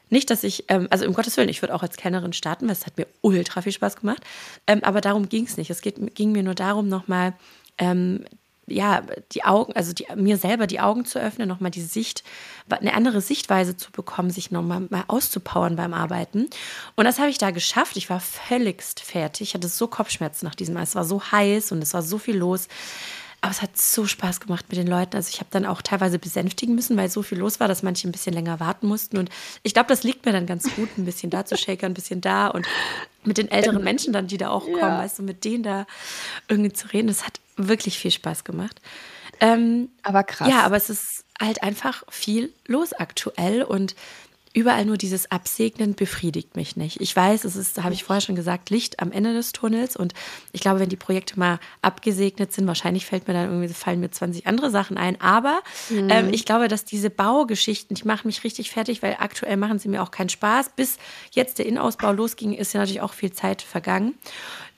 [0.08, 2.72] nicht, dass ich, ähm, also um Gottes Willen, ich würde auch als Kellnerin starten, weil
[2.72, 4.22] es hat mir ultra viel Spaß gemacht.
[4.66, 5.68] Ähm, aber darum ging es nicht.
[5.68, 7.34] Es geht, ging mir nur darum, nochmal,
[7.76, 8.24] ähm,
[8.66, 9.02] ja,
[9.32, 12.24] die Augen, also die, mir selber die Augen zu öffnen, nochmal die Sicht,
[12.70, 16.48] eine andere Sichtweise zu bekommen, sich nochmal mal auszupowern beim Arbeiten.
[16.96, 17.98] Und das habe ich da geschafft.
[17.98, 19.48] Ich war völligst fertig.
[19.48, 20.84] Ich hatte so Kopfschmerzen nach diesem Mal.
[20.84, 22.68] Es war so heiß und es war so viel los.
[23.42, 25.16] Aber es hat so Spaß gemacht mit den Leuten.
[25.16, 28.08] Also ich habe dann auch teilweise besänftigen müssen, weil so viel los war, dass manche
[28.08, 29.18] ein bisschen länger warten mussten.
[29.18, 29.30] Und
[29.64, 32.20] ich glaube, das liegt mir dann ganz gut, ein bisschen da zu shakern, ein bisschen
[32.20, 32.66] da und
[33.24, 34.98] mit den älteren Menschen dann, die da auch kommen, Ja.
[34.98, 35.86] weißt du, mit denen da
[36.48, 37.08] irgendwie zu reden.
[37.08, 38.80] Das hat wirklich viel Spaß gemacht.
[39.40, 40.48] Ähm, Aber krass.
[40.48, 43.96] ja, aber es ist halt einfach viel los aktuell und
[44.54, 47.00] überall nur dieses Absegnen befriedigt mich nicht.
[47.00, 50.14] Ich weiß, es ist, habe ich vorher schon gesagt, Licht am Ende des Tunnels und
[50.52, 54.10] ich glaube, wenn die Projekte mal abgesegnet sind, wahrscheinlich fällt mir dann irgendwie, fallen mir
[54.10, 58.70] 20 andere Sachen ein, aber ähm, ich glaube, dass diese Baugeschichten, die machen mich richtig
[58.70, 60.70] fertig, weil aktuell machen sie mir auch keinen Spaß.
[60.76, 60.98] Bis
[61.32, 64.14] jetzt der Innenausbau losging, ist ja natürlich auch viel Zeit vergangen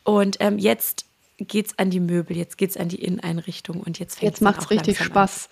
[0.05, 1.07] und ähm, jetzt
[1.39, 4.99] geht's an die Möbel, jetzt geht's an die Inneneinrichtung und jetzt fängt Jetzt macht's richtig
[4.99, 5.49] Spaß.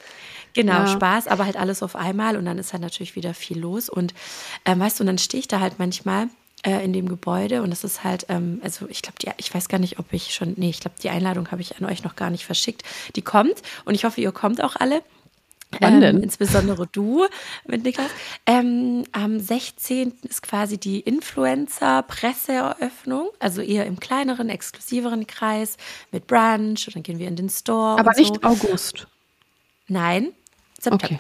[0.55, 0.87] Genau, Ja.
[0.87, 3.89] Spaß, aber halt alles auf einmal und dann ist halt natürlich wieder viel los.
[3.89, 4.15] Und
[4.65, 6.29] ähm, weißt du, und dann stehe ich da halt manchmal
[6.65, 9.79] äh, in dem Gebäude und das ist halt, ähm, also ich glaube, ich weiß gar
[9.79, 12.31] nicht, ob ich schon, nee, ich glaube, die Einladung habe ich an euch noch gar
[12.31, 12.83] nicht verschickt.
[13.17, 15.03] Die kommt und ich hoffe, ihr kommt auch alle.
[15.81, 16.17] Wann denn?
[16.19, 17.27] Ähm, insbesondere du
[17.67, 18.11] mit Niklas.
[18.47, 20.13] Ähm, am 16.
[20.23, 25.77] ist quasi die Influencer-Presseeröffnung, also eher im kleineren, exklusiveren Kreis
[26.11, 27.99] mit Brunch und dann gehen wir in den Store.
[27.99, 28.43] Aber nicht so.
[28.43, 29.07] August.
[29.89, 30.33] Nein,
[30.81, 31.05] September.
[31.05, 31.19] Okay.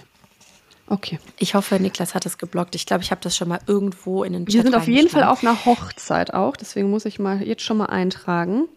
[0.88, 1.18] Okay.
[1.38, 2.74] Ich hoffe, Niklas hat es geblockt.
[2.74, 5.08] Ich glaube, ich habe das schon mal irgendwo in den Chat Wir sind auf jeden
[5.08, 8.68] Fall auf einer Hochzeit auch, deswegen muss ich mal jetzt schon mal eintragen.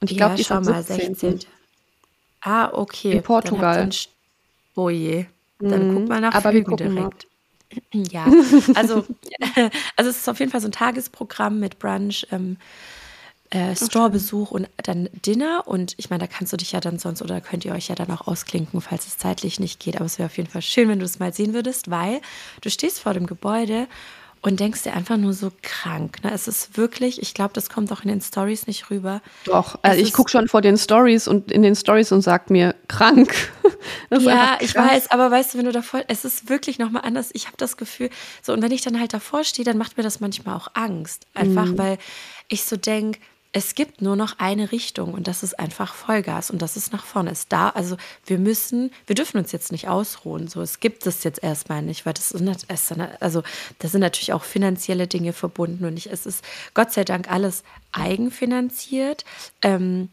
[0.00, 1.14] Und ich glaube, ja, die ist am mal, 17.
[1.14, 1.40] 16.
[2.42, 3.12] Ah, okay.
[3.12, 3.60] In Portugal.
[3.60, 4.08] Dann habt ihr einen Sch-
[4.76, 5.26] oh je.
[5.60, 5.94] Dann Mhm.
[5.94, 7.00] guck mal nach Aber wir Flügen gucken mal.
[7.10, 7.26] direkt.
[7.92, 8.26] Ja,
[8.74, 9.04] also,
[9.96, 12.56] also es ist auf jeden Fall so ein Tagesprogramm mit Brunch, ähm,
[13.50, 15.64] äh, Storebesuch und dann Dinner.
[15.66, 17.94] Und ich meine, da kannst du dich ja dann sonst oder könnt ihr euch ja
[17.96, 19.96] dann auch ausklinken, falls es zeitlich nicht geht.
[19.96, 22.20] Aber es wäre auf jeden Fall schön, wenn du es mal sehen würdest, weil
[22.60, 23.88] du stehst vor dem Gebäude
[24.44, 26.22] und denkst dir einfach nur so krank.
[26.22, 26.30] Ne?
[26.30, 29.22] Es ist wirklich, ich glaube, das kommt auch in den Stories nicht rüber.
[29.44, 32.50] Doch, Es also ich gucke schon vor den Stories und in den Stories und sag
[32.50, 33.34] mir krank.
[34.10, 37.30] Ja, ich weiß, aber weißt du, wenn du davor, es ist wirklich nochmal anders.
[37.32, 38.08] Ich habe das Gefühl,
[38.42, 41.26] so, und wenn ich dann halt davor stehe, dann macht mir das manchmal auch Angst.
[41.34, 41.78] Einfach, Mhm.
[41.78, 41.98] weil
[42.48, 43.18] ich so denke,
[43.56, 47.04] es gibt nur noch eine Richtung und das ist einfach Vollgas und das ist nach
[47.04, 47.30] vorne.
[47.30, 47.96] Ist da, also
[48.26, 50.48] wir müssen, wir dürfen uns jetzt nicht ausruhen.
[50.48, 53.44] So, es gibt es jetzt erstmal nicht, weil das ist, also
[53.78, 56.44] da sind natürlich auch finanzielle Dinge verbunden und ich, es ist
[56.74, 59.24] Gott sei Dank alles eigenfinanziert.
[59.62, 60.08] Ähm,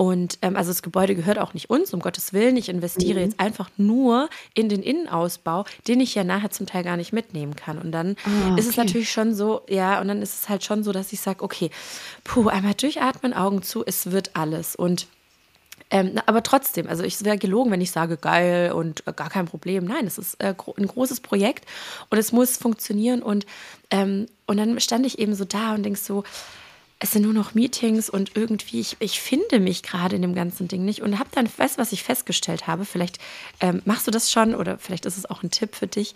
[0.00, 2.56] und ähm, also das Gebäude gehört auch nicht uns, um Gottes Willen.
[2.56, 6.96] Ich investiere jetzt einfach nur in den Innenausbau, den ich ja nachher zum Teil gar
[6.96, 7.76] nicht mitnehmen kann.
[7.76, 8.86] Und dann Ah, ist es okay.
[8.86, 11.68] natürlich schon so, ja, und dann ist es halt schon so, dass ich sage, okay,
[12.24, 14.74] puh, einmal durchatmen, Augen zu, es wird alles.
[14.74, 15.06] Und
[15.90, 19.44] Ähm, aber trotzdem, also ich wäre gelogen, wenn ich sage, geil und äh, gar kein
[19.46, 19.84] Problem.
[19.84, 21.66] Nein, es ist äh, ein großes Projekt
[22.08, 23.22] und es muss funktionieren.
[23.22, 23.44] Und,
[23.90, 26.24] ähm, und dann stand ich eben so da und denk so,
[27.02, 30.68] es sind nur noch Meetings und irgendwie, ich, ich finde mich gerade in dem ganzen
[30.68, 32.84] Ding nicht und habe dann, weißt was ich festgestellt habe?
[32.84, 33.18] Vielleicht
[33.60, 36.14] ähm, machst du das schon oder vielleicht ist es auch ein Tipp für dich.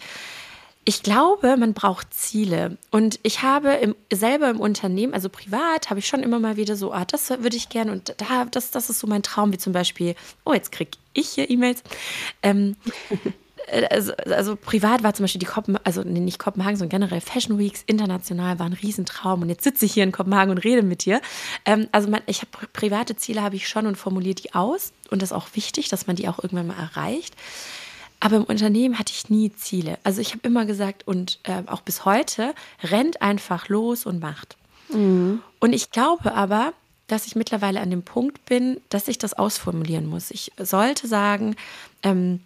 [0.85, 2.77] Ich glaube, man braucht Ziele.
[2.91, 6.77] Und ich habe im, selber im Unternehmen, also privat, habe ich schon immer mal wieder
[6.77, 9.59] so, ah, das würde ich gerne und da, das, das ist so mein Traum, wie
[9.59, 10.15] zum Beispiel,
[10.45, 11.83] oh, jetzt kriege ich hier E-Mails.
[12.43, 12.77] Ähm,
[13.09, 13.17] äh,
[13.91, 17.83] also, also, privat war zum Beispiel die Kopenhagen, also nicht Kopenhagen, sondern generell Fashion Weeks
[17.87, 21.21] international war ein Riesentraum und jetzt sitze ich hier in Kopenhagen und rede mit dir.
[21.65, 25.23] Ähm, also man, ich habe private Ziele habe ich schon und formuliere die aus und
[25.23, 27.35] das ist auch wichtig, dass man die auch irgendwann mal erreicht.
[28.21, 29.99] Aber im Unternehmen hatte ich nie Ziele.
[30.03, 34.57] Also ich habe immer gesagt und äh, auch bis heute, rennt einfach los und macht.
[34.89, 35.43] Mhm.
[35.61, 36.73] Und ich glaube aber,
[37.07, 40.31] dass ich mittlerweile an dem Punkt bin, dass ich das ausformulieren muss.
[40.31, 41.57] Ich sollte sagen,
[42.03, 42.41] ähm,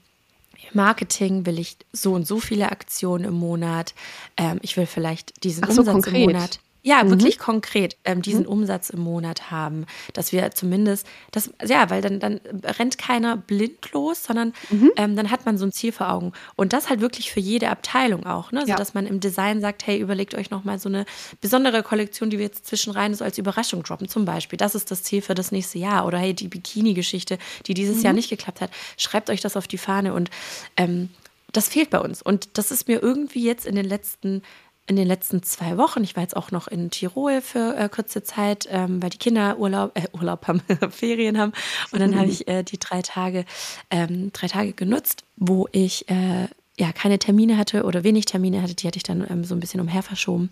[0.74, 3.94] Marketing will ich so und so viele Aktionen im Monat.
[4.36, 6.14] Ähm, ich will vielleicht diesen Ach so, Umsatz konkret.
[6.14, 6.60] im Monat.
[6.82, 7.10] Ja, mhm.
[7.10, 8.50] wirklich konkret ähm, diesen mhm.
[8.50, 13.92] Umsatz im Monat haben, dass wir zumindest, das, ja, weil dann, dann rennt keiner blind
[13.92, 14.92] los, sondern mhm.
[14.96, 16.32] ähm, dann hat man so ein Ziel vor Augen.
[16.56, 18.62] Und das halt wirklich für jede Abteilung auch, ne?
[18.62, 18.76] So ja.
[18.76, 21.04] dass man im Design sagt, hey, überlegt euch nochmal so eine
[21.40, 24.56] besondere Kollektion, die wir jetzt zwischenrein so als Überraschung droppen, zum Beispiel.
[24.56, 26.06] Das ist das Ziel für das nächste Jahr.
[26.06, 28.18] Oder hey, die Bikini-Geschichte, die dieses Jahr mhm.
[28.18, 30.30] nicht geklappt hat, schreibt euch das auf die Fahne und
[30.76, 31.10] ähm,
[31.52, 32.22] das fehlt bei uns.
[32.22, 34.42] Und das ist mir irgendwie jetzt in den letzten
[34.88, 38.22] in den letzten zwei Wochen, ich war jetzt auch noch in Tirol für äh, kurze
[38.22, 41.52] Zeit, ähm, weil die Kinder Urlaub, äh, Urlaub haben, Ferien haben.
[41.92, 43.44] Und dann habe ich äh, die drei Tage,
[43.90, 48.74] ähm, drei Tage genutzt, wo ich äh, ja keine Termine hatte oder wenig Termine hatte.
[48.74, 50.50] Die hatte ich dann ähm, so ein bisschen umher verschoben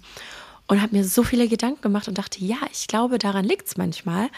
[0.69, 3.77] und habe mir so viele Gedanken gemacht und dachte, ja, ich glaube, daran liegt es
[3.77, 4.29] manchmal,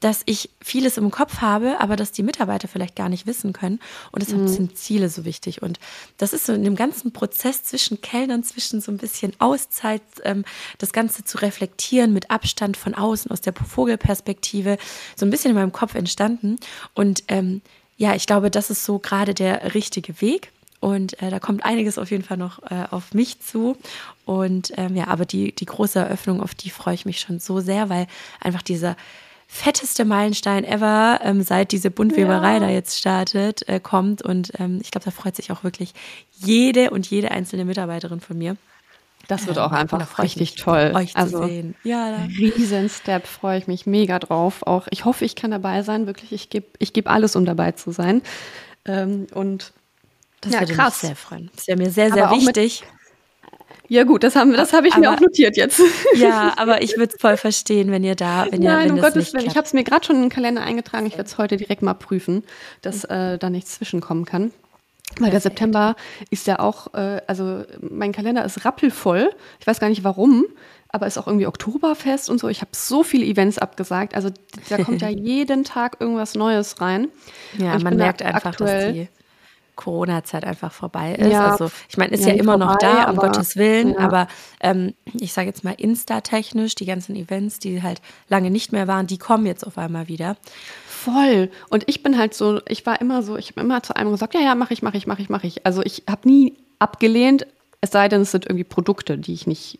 [0.00, 3.80] dass ich vieles im Kopf habe, aber dass die Mitarbeiter vielleicht gar nicht wissen können.
[4.12, 4.48] Und deshalb mhm.
[4.48, 5.62] sind Ziele so wichtig.
[5.62, 5.80] Und
[6.18, 10.44] das ist so in dem ganzen Prozess zwischen Kellnern, zwischen so ein bisschen Auszeit, ähm,
[10.76, 14.78] das Ganze zu reflektieren mit Abstand von außen, aus der Vogelperspektive,
[15.16, 16.56] so ein bisschen in meinem Kopf entstanden.
[16.94, 17.62] Und ähm,
[17.96, 20.52] ja, ich glaube, das ist so gerade der richtige Weg.
[20.80, 23.76] Und äh, da kommt einiges auf jeden Fall noch äh, auf mich zu.
[24.24, 27.60] Und ähm, ja, aber die, die große Eröffnung, auf die freue ich mich schon so
[27.60, 28.06] sehr, weil
[28.40, 28.96] einfach dieser
[29.48, 32.60] fetteste Meilenstein ever, ähm, seit diese Buntweberei ja.
[32.60, 34.22] da jetzt startet, äh, kommt.
[34.22, 35.94] Und ähm, ich glaube, da freut sich auch wirklich
[36.38, 38.56] jede und jede einzelne Mitarbeiterin von mir.
[39.26, 40.92] Das wird auch einfach richtig toll.
[40.94, 41.74] Euch also, zu sehen.
[41.82, 44.66] Ja, riesen Step, freue ich mich mega drauf.
[44.66, 46.06] Auch ich hoffe, ich kann dabei sein.
[46.06, 48.22] Wirklich, ich gebe ich geb alles, um dabei zu sein.
[48.86, 49.72] Ähm, und
[50.40, 51.02] das ja, würde krass.
[51.02, 51.50] mich sehr freuen.
[51.54, 52.84] Das wäre mir sehr, sehr wichtig.
[53.88, 55.80] Ja gut, das haben das habe ich aber, mir auch notiert jetzt.
[56.14, 59.00] Ja, aber ich würde es voll verstehen, wenn ihr da, wenn ihr, Nein, wenn um
[59.00, 59.46] Gottes Willen.
[59.46, 61.06] Ich habe es mir gerade schon in den Kalender eingetragen.
[61.06, 62.44] Ich werde es heute direkt mal prüfen,
[62.82, 64.52] dass äh, da nichts zwischenkommen kann.
[65.18, 65.96] Weil der September
[66.28, 69.30] ist ja auch, äh, also mein Kalender ist rappelvoll.
[69.58, 70.44] Ich weiß gar nicht warum,
[70.90, 72.48] aber ist auch irgendwie Oktoberfest und so.
[72.48, 74.14] Ich habe so viele Events abgesagt.
[74.14, 74.28] Also
[74.68, 77.08] da kommt ja jeden Tag irgendwas Neues rein.
[77.56, 79.08] Ja, man merkt einfach, dass die
[79.78, 81.30] Corona-Zeit einfach vorbei ist.
[81.32, 83.98] Ja, also ich meine, ist ja, ja immer vorbei, noch da, um Gottes Willen, ja.
[84.00, 84.28] aber
[84.60, 89.06] ähm, ich sage jetzt mal Insta-technisch, die ganzen Events, die halt lange nicht mehr waren,
[89.06, 90.36] die kommen jetzt auf einmal wieder.
[90.86, 91.50] Voll.
[91.70, 94.34] Und ich bin halt so, ich war immer so, ich habe immer zu einem gesagt,
[94.34, 95.64] ja, ja, mache ich, mache ich, mache ich, mache ich.
[95.64, 97.46] Also ich habe nie abgelehnt,
[97.80, 99.78] es sei denn, es sind irgendwie Produkte, die ich nicht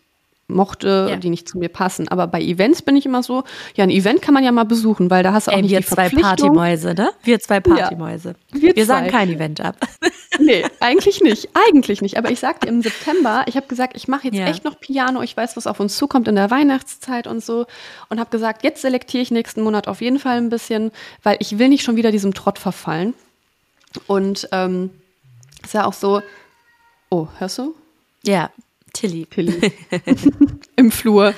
[0.49, 1.15] mochte, ja.
[1.15, 2.07] die nicht zu mir passen.
[2.07, 3.43] Aber bei Events bin ich immer so,
[3.75, 5.71] ja, ein Event kann man ja mal besuchen, weil da hast du auch Ey, nicht
[5.71, 7.11] wir die zwei Partymäuse, ne?
[7.23, 8.35] Wir zwei Partymäuse.
[8.53, 9.75] Ja, wir, wir sagen kein Event ab.
[10.41, 11.49] Nee, eigentlich nicht.
[11.53, 12.17] Eigentlich nicht.
[12.17, 14.45] Aber ich sagte im September, ich habe gesagt, ich mache jetzt ja.
[14.47, 15.21] echt noch Piano.
[15.21, 17.65] Ich weiß, was auf uns zukommt in der Weihnachtszeit und so.
[18.07, 20.91] Und habe gesagt, jetzt selektiere ich nächsten Monat auf jeden Fall ein bisschen,
[21.23, 23.13] weil ich will nicht schon wieder diesem Trott verfallen.
[24.07, 24.91] Und ähm,
[25.63, 26.21] ist ja auch so,
[27.09, 27.75] oh, hörst du?
[28.23, 28.49] Ja,
[28.93, 29.25] Tilly.
[29.25, 29.73] Tilly.
[30.75, 31.33] Im Flur.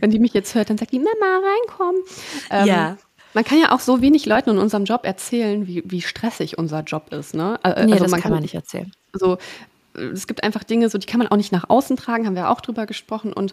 [0.00, 2.02] Wenn die mich jetzt hört, dann sagt die, Mama, reinkommen.
[2.50, 2.96] Ähm, ja.
[3.34, 6.80] Man kann ja auch so wenig Leuten in unserem Job erzählen, wie, wie stressig unser
[6.80, 7.34] Job ist.
[7.34, 7.58] Ne?
[7.64, 8.92] Äh, nee, also das man kann man nicht erzählen.
[9.12, 9.38] So,
[9.94, 12.50] es gibt einfach Dinge, so die kann man auch nicht nach außen tragen, haben wir
[12.50, 13.32] auch drüber gesprochen.
[13.32, 13.52] Und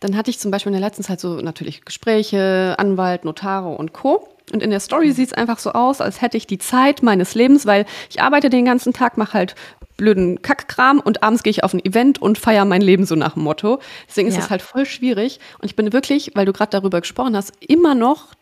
[0.00, 3.92] dann hatte ich zum Beispiel in der letzten Zeit so natürlich Gespräche, Anwalt, Notare und
[3.92, 4.28] Co.
[4.52, 7.34] Und in der Story sieht es einfach so aus, als hätte ich die Zeit meines
[7.34, 9.54] Lebens, weil ich arbeite den ganzen Tag, mache halt
[9.96, 13.34] blöden Kackkram und abends gehe ich auf ein Event und feiere mein Leben so nach
[13.34, 13.80] dem Motto.
[14.08, 15.40] Deswegen ist es halt voll schwierig.
[15.58, 18.34] Und ich bin wirklich, weil du gerade darüber gesprochen hast, immer noch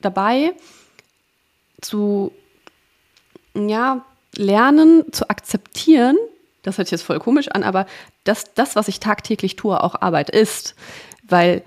[0.00, 0.52] dabei
[1.80, 2.32] zu,
[3.54, 6.16] ja, lernen, zu akzeptieren,
[6.62, 7.86] das hört sich jetzt voll komisch an, aber
[8.24, 10.74] dass das, was ich tagtäglich tue, auch Arbeit ist.
[11.22, 11.62] Weil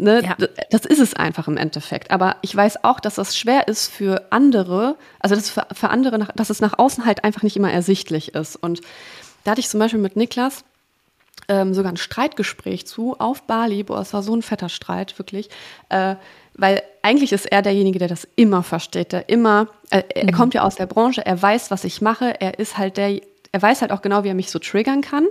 [0.00, 0.36] Ne, ja.
[0.70, 2.10] Das ist es einfach im Endeffekt.
[2.10, 6.18] Aber ich weiß auch, dass das schwer ist für andere, also dass für, für andere,
[6.18, 8.56] nach, dass es nach außen halt einfach nicht immer ersichtlich ist.
[8.56, 8.80] Und
[9.44, 10.64] da hatte ich zum Beispiel mit Niklas
[11.48, 13.82] ähm, sogar ein Streitgespräch zu auf Bali.
[13.82, 15.50] Boah, es war so ein fetter Streit, wirklich.
[15.90, 16.16] Äh,
[16.54, 20.32] weil eigentlich ist er derjenige, der das immer versteht, der immer, äh, er mhm.
[20.32, 23.20] kommt ja aus der Branche, er weiß, was ich mache, er ist halt der,
[23.52, 25.26] er weiß halt auch genau, wie er mich so triggern kann.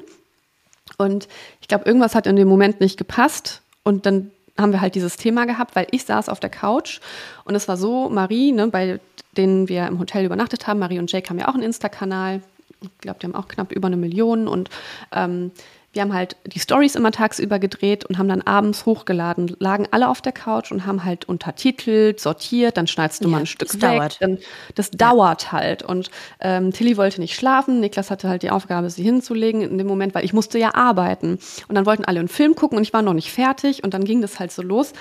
[0.98, 1.28] Und
[1.62, 5.18] ich glaube, irgendwas hat in dem Moment nicht gepasst und dann haben wir halt dieses
[5.18, 7.00] Thema gehabt, weil ich saß auf der Couch
[7.46, 9.00] und es war so, Marie, ne, bei
[9.38, 12.42] denen wir im Hotel übernachtet haben, Marie und Jake haben ja auch einen Insta-Kanal.
[12.82, 14.70] Ich glaube, die haben auch knapp über eine Million und
[15.12, 15.52] ähm,
[15.92, 20.08] wir haben halt die Stories immer tagsüber gedreht und haben dann abends hochgeladen, lagen alle
[20.08, 23.70] auf der Couch und haben halt untertitelt, sortiert, dann schneidest du ja, mal ein Stück
[23.70, 23.98] das weg.
[23.98, 24.22] Dauert.
[24.22, 24.38] Dann,
[24.76, 24.98] das ja.
[24.98, 25.82] dauert halt.
[25.82, 26.12] Und
[26.42, 30.14] ähm, Tilly wollte nicht schlafen, Niklas hatte halt die Aufgabe, sie hinzulegen in dem Moment,
[30.14, 31.40] weil ich musste ja arbeiten.
[31.68, 34.04] Und dann wollten alle einen Film gucken und ich war noch nicht fertig und dann
[34.04, 34.94] ging das halt so los.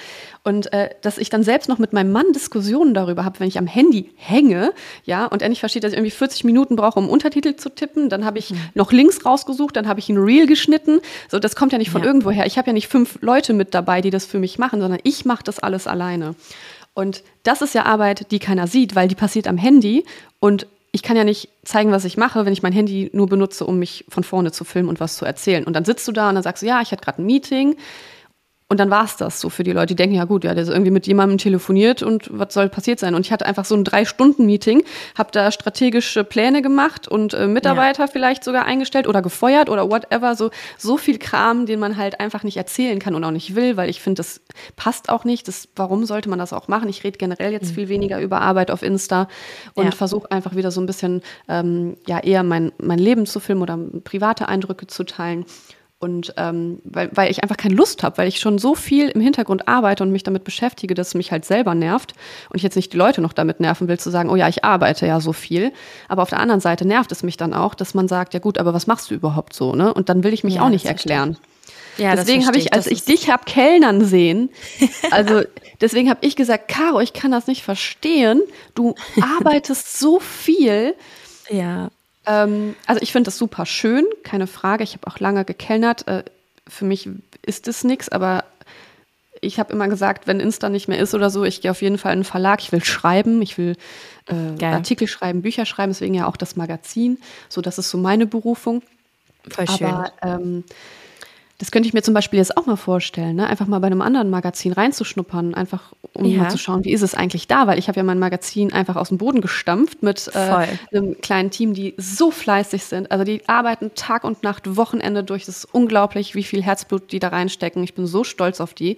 [0.42, 3.58] Und äh, dass ich dann selbst noch mit meinem Mann Diskussionen darüber habe, wenn ich
[3.58, 4.72] am Handy hänge,
[5.04, 8.08] ja, und er nicht versteht, dass ich irgendwie 40 Minuten brauche, um Untertitel zu tippen,
[8.08, 8.60] dann habe ich mhm.
[8.72, 10.77] noch Links rausgesucht, dann habe ich ein Reel geschnitten.
[11.28, 12.06] So, das kommt ja nicht von ja.
[12.06, 12.46] irgendwoher.
[12.46, 15.24] Ich habe ja nicht fünf Leute mit dabei, die das für mich machen, sondern ich
[15.24, 16.34] mache das alles alleine.
[16.94, 20.04] Und das ist ja Arbeit, die keiner sieht, weil die passiert am Handy
[20.40, 23.66] und ich kann ja nicht zeigen, was ich mache, wenn ich mein Handy nur benutze,
[23.66, 25.64] um mich von vorne zu filmen und was zu erzählen.
[25.64, 27.76] Und dann sitzt du da und dann sagst du, ja, ich hatte gerade ein Meeting
[28.70, 29.86] und dann war es das so für die Leute.
[29.86, 33.00] Die denken, ja gut, ja, der ist irgendwie mit jemandem telefoniert und was soll passiert
[33.00, 33.14] sein?
[33.14, 34.84] Und ich hatte einfach so ein Drei-Stunden-Meeting,
[35.16, 38.06] habe da strategische Pläne gemacht und äh, Mitarbeiter ja.
[38.08, 40.34] vielleicht sogar eingestellt oder gefeuert oder whatever.
[40.34, 43.78] So, so viel Kram, den man halt einfach nicht erzählen kann und auch nicht will,
[43.78, 44.42] weil ich finde, das
[44.76, 45.48] passt auch nicht.
[45.48, 46.90] Das, warum sollte man das auch machen?
[46.90, 47.74] Ich rede generell jetzt mhm.
[47.74, 49.28] viel weniger über Arbeit auf Insta
[49.72, 49.92] und ja.
[49.92, 53.78] versuche einfach wieder so ein bisschen ähm, ja eher mein, mein Leben zu filmen oder
[54.04, 55.46] private Eindrücke zu teilen.
[56.00, 59.20] Und ähm, weil, weil ich einfach keine Lust habe, weil ich schon so viel im
[59.20, 62.14] Hintergrund arbeite und mich damit beschäftige, dass es mich halt selber nervt
[62.50, 64.64] und ich jetzt nicht die Leute noch damit nerven will, zu sagen, oh ja, ich
[64.64, 65.72] arbeite ja so viel.
[66.06, 68.58] Aber auf der anderen Seite nervt es mich dann auch, dass man sagt, ja gut,
[68.58, 69.74] aber was machst du überhaupt so?
[69.74, 69.92] Ne?
[69.92, 71.36] Und dann will ich mich ja, auch nicht erklären.
[71.96, 74.50] Ja, deswegen habe ich, als ich dich hab Kellnern sehen,
[75.10, 75.42] also
[75.80, 78.40] deswegen habe ich gesagt, Caro, ich kann das nicht verstehen.
[78.76, 78.94] Du
[79.40, 80.94] arbeitest so viel.
[81.50, 81.88] Ja.
[82.28, 84.84] Ähm, also ich finde das super schön, keine Frage.
[84.84, 86.06] Ich habe auch lange gekellnert.
[86.06, 86.24] Äh,
[86.68, 87.08] für mich
[87.42, 88.44] ist es nichts, aber
[89.40, 91.96] ich habe immer gesagt, wenn Insta nicht mehr ist oder so, ich gehe auf jeden
[91.98, 92.60] Fall in den Verlag.
[92.60, 93.76] Ich will schreiben, ich will
[94.26, 97.18] äh, Artikel schreiben, Bücher schreiben, deswegen ja auch das Magazin.
[97.48, 98.82] So, das ist so meine Berufung.
[99.48, 99.86] Voll schön.
[99.86, 100.64] Aber ähm,
[101.58, 103.48] das könnte ich mir zum Beispiel jetzt auch mal vorstellen, ne?
[103.48, 106.42] einfach mal bei einem anderen Magazin reinzuschnuppern, einfach um ja.
[106.42, 108.94] mal zu schauen, wie ist es eigentlich da, weil ich habe ja mein Magazin einfach
[108.94, 113.10] aus dem Boden gestampft mit äh, einem kleinen Team, die so fleißig sind.
[113.10, 115.46] Also die arbeiten Tag und Nacht, Wochenende durch.
[115.46, 117.82] Das ist unglaublich, wie viel Herzblut die da reinstecken.
[117.82, 118.96] Ich bin so stolz auf die.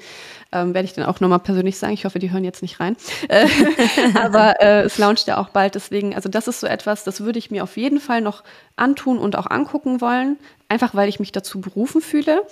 [0.53, 1.93] Ähm, Werde ich dann auch nochmal persönlich sagen.
[1.93, 2.97] Ich hoffe, die hören jetzt nicht rein.
[3.29, 3.47] Äh,
[4.15, 5.75] aber äh, es launcht ja auch bald.
[5.75, 8.43] Deswegen, also das ist so etwas, das würde ich mir auf jeden Fall noch
[8.77, 10.39] antun und auch angucken wollen
[10.71, 12.47] einfach weil ich mich dazu berufen fühle.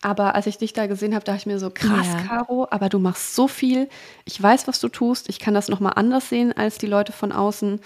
[0.00, 2.22] Aber als ich dich da gesehen habe, dachte ich mir so, krass, ja.
[2.22, 3.88] Caro, aber du machst so viel.
[4.24, 5.28] Ich weiß, was du tust.
[5.28, 7.80] Ich kann das nochmal anders sehen als die Leute von außen.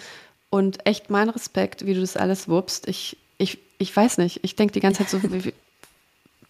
[0.50, 2.86] Und echt mein Respekt, wie du das alles wuppst.
[2.86, 4.40] Ich, ich, ich weiß nicht.
[4.42, 5.20] Ich denke die ganze Zeit so,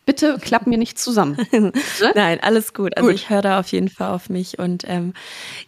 [0.05, 1.37] bitte klapp mir nicht zusammen.
[1.53, 1.73] ne?
[2.15, 2.97] Nein, alles gut.
[2.97, 3.15] Also gut.
[3.15, 4.59] ich höre da auf jeden Fall auf mich.
[4.59, 5.15] Und ähm,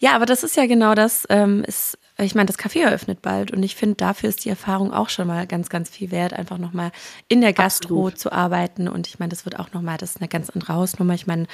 [0.00, 1.26] ja, aber das ist ja genau das.
[1.28, 4.92] Ähm, ist, ich meine, das Café eröffnet bald und ich finde, dafür ist die Erfahrung
[4.92, 6.92] auch schon mal ganz, ganz viel wert, einfach nochmal
[7.28, 8.18] in der Gastro Absolut.
[8.18, 8.88] zu arbeiten.
[8.88, 11.14] Und ich meine, das wird auch nochmal, das ist eine ganz andere Hausnummer.
[11.14, 11.46] Ich meine,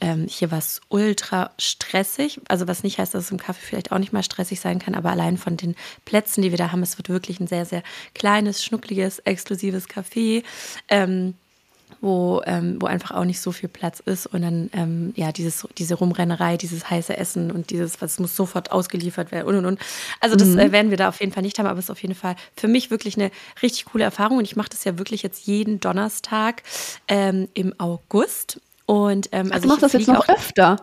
[0.00, 2.40] ähm, hier war es ultra stressig.
[2.48, 4.94] Also was nicht heißt, dass es im Café vielleicht auch nicht mal stressig sein kann,
[4.94, 5.74] aber allein von den
[6.04, 7.82] Plätzen, die wir da haben, es wird wirklich ein sehr, sehr
[8.14, 10.44] kleines, schnuckliges, exklusives Café.
[10.88, 11.34] Ähm,
[12.00, 15.66] wo, ähm, wo einfach auch nicht so viel Platz ist und dann ähm, ja dieses
[15.76, 19.80] diese Rumrennerei, dieses heiße Essen und dieses was muss sofort ausgeliefert werden und und und.
[20.20, 20.58] Also das mhm.
[20.58, 22.36] äh, werden wir da auf jeden Fall nicht haben, aber es ist auf jeden Fall
[22.56, 23.30] für mich wirklich eine
[23.62, 26.62] richtig coole Erfahrung und ich mache das ja wirklich jetzt jeden Donnerstag
[27.08, 30.76] ähm, im August und ähm, also, also ich das jetzt noch öfter.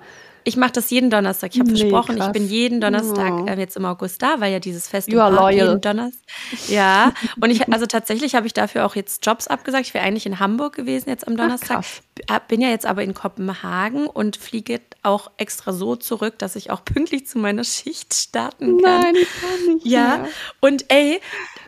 [0.48, 1.54] Ich mache das jeden Donnerstag.
[1.54, 2.28] Ich habe nee, versprochen, krass.
[2.28, 3.46] ich bin jeden Donnerstag oh.
[3.48, 5.70] äh, jetzt im August da, weil ja dieses Festival you are loyal.
[5.70, 6.22] jeden Donnerstag.
[6.68, 9.88] Ja, und ich also tatsächlich habe ich dafür auch jetzt Jobs abgesagt.
[9.88, 11.84] Ich wäre eigentlich in Hamburg gewesen jetzt am Donnerstag.
[12.28, 16.70] Ach, bin ja jetzt aber in Kopenhagen und fliege auch extra so zurück, dass ich
[16.70, 19.02] auch pünktlich zu meiner Schicht starten kann.
[19.02, 19.86] Nein, ich kann nicht.
[19.88, 20.30] Ja, mehr.
[20.62, 21.22] und ey,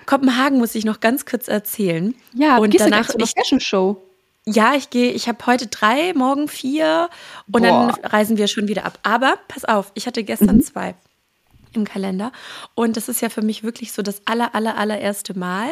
[0.05, 2.13] Kopenhagen muss ich noch ganz kurz erzählen.
[2.33, 4.06] Ja, und danach ich Fashion Show.
[4.49, 7.09] Ja, ich gehe, ich habe heute drei, morgen vier
[7.51, 7.91] und Boah.
[7.91, 8.97] dann reisen wir schon wieder ab.
[9.03, 10.61] Aber pass auf, ich hatte gestern mhm.
[10.61, 10.95] zwei.
[11.73, 12.31] im Kalender.
[12.73, 15.67] Und das ist ja für mich wirklich so das aller, aller, allererste Mal.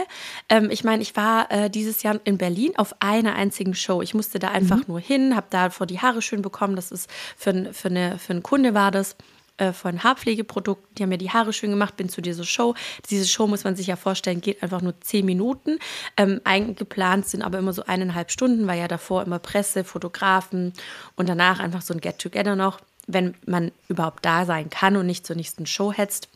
[0.49, 4.01] Ähm, ich meine, ich war äh, dieses Jahr in Berlin auf einer einzigen Show.
[4.01, 4.83] Ich musste da einfach mhm.
[4.87, 6.75] nur hin, habe da vor die Haare schön bekommen.
[6.75, 9.15] Das ist für, für, eine, für einen Kunde war das
[9.57, 10.95] äh, von Haarpflegeprodukten.
[10.95, 12.75] Die haben mir die Haare schön gemacht, bin zu dieser Show.
[13.09, 15.79] Diese Show muss man sich ja vorstellen, geht einfach nur zehn Minuten.
[16.17, 20.73] Ähm, eingeplant sind aber immer so eineinhalb Stunden, weil ja davor immer Presse, Fotografen
[21.15, 25.25] und danach einfach so ein Get-Together noch wenn man überhaupt da sein kann und nicht
[25.25, 26.27] zur nächsten Show hetzt.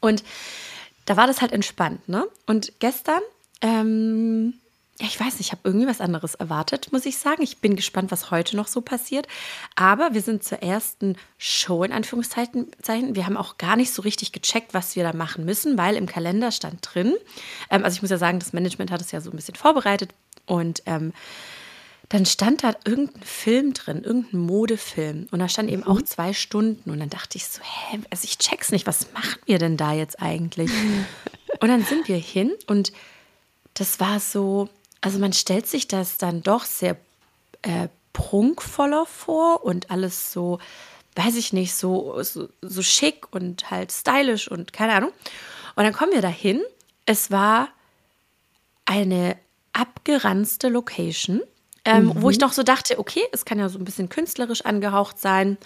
[0.00, 0.22] Und
[1.04, 2.26] da war das halt entspannt, ne?
[2.46, 3.20] Und gestern,
[3.60, 4.54] ähm,
[5.02, 7.42] ja, ich weiß nicht, ich habe irgendwie was anderes erwartet, muss ich sagen.
[7.42, 9.26] Ich bin gespannt, was heute noch so passiert.
[9.74, 12.68] Aber wir sind zur ersten Show in Anführungszeichen.
[12.86, 16.06] Wir haben auch gar nicht so richtig gecheckt, was wir da machen müssen, weil im
[16.06, 17.14] Kalender stand drin.
[17.68, 20.14] Ähm, also ich muss ja sagen, das Management hat es ja so ein bisschen vorbereitet
[20.46, 21.12] und ähm,
[22.08, 25.26] dann stand da irgendein Film drin, irgendein Modefilm.
[25.32, 26.06] Und da stand eben auch mhm.
[26.06, 26.90] zwei Stunden.
[26.90, 29.94] Und dann dachte ich so, hä, also ich check's nicht, was machen wir denn da
[29.94, 30.70] jetzt eigentlich?
[31.60, 32.92] und dann sind wir hin und
[33.74, 34.68] das war so,
[35.02, 36.96] also man stellt sich das dann doch sehr
[37.60, 40.58] äh, prunkvoller vor und alles so,
[41.16, 45.12] weiß ich nicht, so, so, so schick und halt stylisch und keine Ahnung.
[45.76, 46.62] Und dann kommen wir dahin.
[47.04, 47.68] Es war
[48.86, 49.36] eine
[49.74, 51.42] abgeranzte Location
[51.84, 52.22] ähm, mhm.
[52.22, 55.58] Wo ich noch so dachte, okay, es kann ja so ein bisschen künstlerisch angehaucht sein.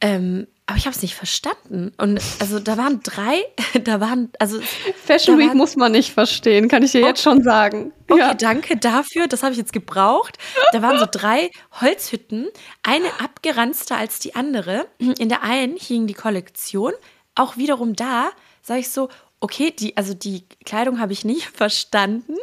[0.00, 1.92] Ähm, aber ich habe es nicht verstanden.
[1.96, 3.44] Und also da waren drei,
[3.84, 4.60] da waren, also.
[5.04, 7.92] Fashion Week waren, muss man nicht verstehen, kann ich dir okay, jetzt schon sagen.
[8.08, 8.34] Okay, ja.
[8.34, 9.28] danke dafür.
[9.28, 10.38] Das habe ich jetzt gebraucht.
[10.72, 11.50] Da waren so drei
[11.80, 12.48] Holzhütten,
[12.82, 14.86] eine abgeranzter als die andere.
[14.98, 16.92] In der einen hing die Kollektion.
[17.36, 18.30] Auch wiederum da
[18.66, 19.08] sage ich so,
[19.40, 22.36] okay, die, also die Kleidung habe ich nicht verstanden.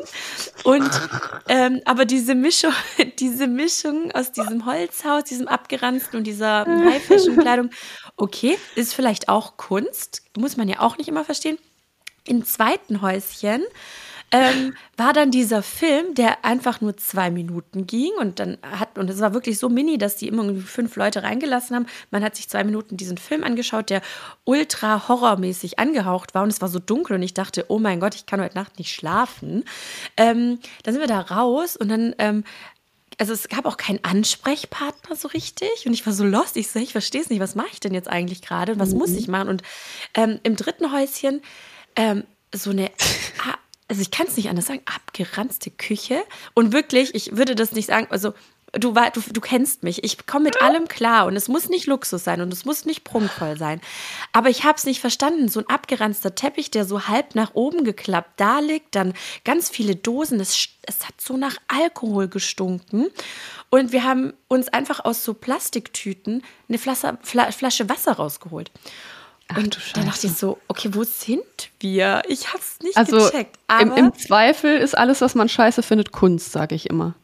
[0.64, 0.90] Und
[1.48, 2.74] ähm, aber diese Mischung,
[3.20, 7.70] diese Mischung aus diesem Holzhaus, diesem abgeranzten und dieser High-Fashion-Kleidung,
[8.18, 11.58] okay, ist vielleicht auch Kunst, muss man ja auch nicht immer verstehen.
[12.26, 13.64] Im zweiten Häuschen
[14.34, 19.08] ähm, war dann dieser Film, der einfach nur zwei Minuten ging und dann hat, und
[19.10, 21.86] es war wirklich so mini, dass die immer irgendwie fünf Leute reingelassen haben.
[22.10, 24.02] Man hat sich zwei Minuten diesen Film angeschaut, der
[24.44, 28.16] ultra horrormäßig angehaucht war und es war so dunkel und ich dachte, oh mein Gott,
[28.16, 29.66] ich kann heute Nacht nicht schlafen.
[30.18, 32.44] Ähm, dann sind wir da raus und dann ähm,
[33.20, 36.58] also es gab auch keinen Ansprechpartner so richtig und ich war so lost.
[36.58, 38.94] Ich so, ich verstehe es nicht, was mache ich denn jetzt eigentlich gerade und was
[38.94, 38.98] mhm.
[38.98, 39.50] muss ich machen?
[39.50, 39.62] Und
[40.16, 41.44] ähm, im dritten Häuschen
[41.96, 42.90] ähm, so eine
[43.94, 46.24] also ich kann es nicht anders sagen, abgeranzte Küche.
[46.56, 48.34] Und wirklich, ich würde das nicht sagen, also
[48.72, 52.24] du, du, du kennst mich, ich komme mit allem klar und es muss nicht Luxus
[52.24, 53.82] sein und es muss nicht prunkvoll sein.
[54.32, 55.48] Aber ich habe es nicht verstanden.
[55.48, 59.14] So ein abgeranzter Teppich, der so halb nach oben geklappt da liegt, dann
[59.46, 63.10] ganz viele Dosen, es, es hat so nach Alkohol gestunken.
[63.70, 68.72] Und wir haben uns einfach aus so Plastiktüten eine Flasche, Flasche Wasser rausgeholt.
[69.54, 71.44] Ach, und dann dachte ich so, okay, wo sind
[71.80, 72.22] wir?
[72.28, 73.58] Ich hab's nicht also gecheckt.
[73.82, 77.16] Im, Im, Zweifel ist alles, was man scheiße findet, Kunst, sage ich immer.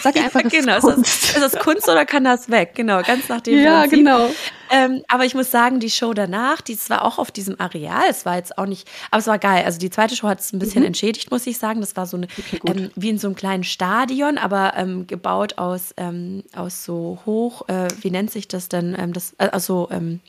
[0.00, 0.76] Sag einfach, ja, genau.
[0.76, 1.06] Ist Kunst.
[1.06, 2.72] Ist, das, ist das Kunst oder kann das weg?
[2.74, 3.98] Genau, ganz nach dem Ja, Prinzip.
[3.98, 4.30] genau.
[4.70, 8.04] Ähm, aber ich muss sagen, die Show danach, die war auch auf diesem Areal.
[8.08, 9.64] Es war jetzt auch nicht, aber es war geil.
[9.64, 10.88] Also die zweite Show hat es ein bisschen mhm.
[10.88, 11.80] entschädigt, muss ich sagen.
[11.80, 15.58] Das war so eine, okay, ähm, wie in so einem kleinen Stadion, aber ähm, gebaut
[15.58, 18.96] aus, ähm, aus so hoch, äh, wie nennt sich das denn?
[18.98, 20.20] Ähm, das, äh, also, ähm,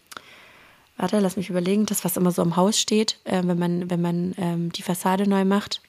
[0.98, 4.02] warte, lass mich überlegen, das, was immer so im Haus steht, äh, wenn man, wenn
[4.02, 5.82] man ähm, die Fassade neu macht.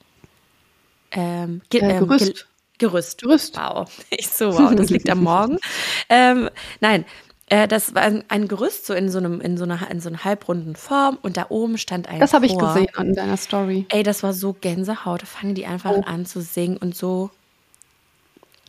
[1.12, 2.34] Ähm, ge äh, Gerüst.
[2.78, 3.22] Ge Gerüst.
[3.22, 3.56] Gerüst.
[3.56, 3.90] Wow.
[4.10, 5.58] Ich so, wow, das liegt am Morgen.
[6.08, 6.50] Ähm,
[6.80, 7.04] nein,
[7.48, 10.08] äh, das war ein, ein, Gerüst so in so einem in so einer in so
[10.08, 13.86] einer halbrunden Form und da oben stand ein Das habe ich gesehen an deiner Story.
[13.88, 15.22] Ey, das war so Gänsehaut.
[15.22, 16.02] Da fangen die einfach oh.
[16.02, 17.30] an zu singen und so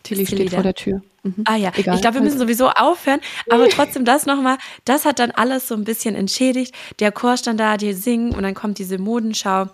[0.03, 1.01] Tilly steht vor der Tür.
[1.23, 1.43] Mhm.
[1.45, 1.95] Ah ja, Egal.
[1.95, 3.19] ich glaube, wir müssen sowieso aufhören,
[3.49, 6.73] aber trotzdem das nochmal, das hat dann alles so ein bisschen entschädigt.
[6.99, 9.67] Der Chor stand da, die singen und dann kommt diese Modenschau.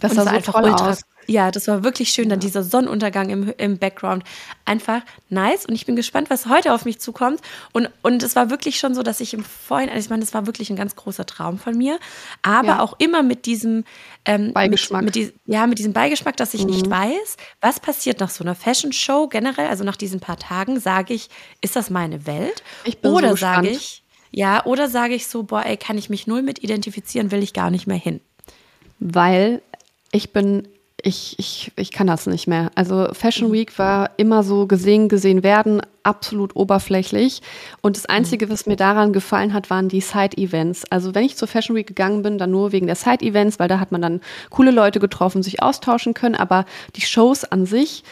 [0.00, 1.02] Das sah so einfach ultra aus.
[1.26, 2.28] Ja, das war wirklich schön.
[2.28, 4.24] Dann dieser Sonnenuntergang im, im Background.
[4.64, 5.66] Einfach nice.
[5.66, 7.40] Und ich bin gespannt, was heute auf mich zukommt.
[7.72, 10.34] Und, und es war wirklich schon so, dass ich im Vorhinein, also ich meine, das
[10.34, 11.98] war wirklich ein ganz großer Traum von mir.
[12.42, 12.80] Aber ja.
[12.80, 13.84] auch immer mit diesem
[14.24, 15.04] ähm, Beigeschmack.
[15.04, 16.70] Mit, mit ja, mit diesem Beigeschmack, dass ich mhm.
[16.70, 19.68] nicht weiß, was passiert nach so einer Fashion Show generell.
[19.68, 21.28] Also nach diesen paar Tagen sage ich,
[21.60, 22.62] ist das meine Welt?
[22.84, 26.08] Ich bin oder so sage ich, ja, oder sage ich so, boah, ey, kann ich
[26.08, 28.20] mich null mit identifizieren, will ich gar nicht mehr hin.
[28.98, 29.60] Weil
[30.12, 30.68] ich bin
[31.04, 32.70] ich, ich, ich kann das nicht mehr.
[32.74, 33.52] Also Fashion.
[33.52, 37.42] Week war immer so gesehen, gesehen werden, absolut oberflächlich.
[37.80, 40.84] Und das Einzige, was mir daran gefallen hat, waren die Side-Events.
[40.90, 43.80] Also wenn ich zur Fashion Week gegangen bin, dann nur wegen der Side-Events, weil da
[43.80, 46.36] hat man dann coole Leute getroffen, sich austauschen können.
[46.36, 48.04] Aber die Shows an sich,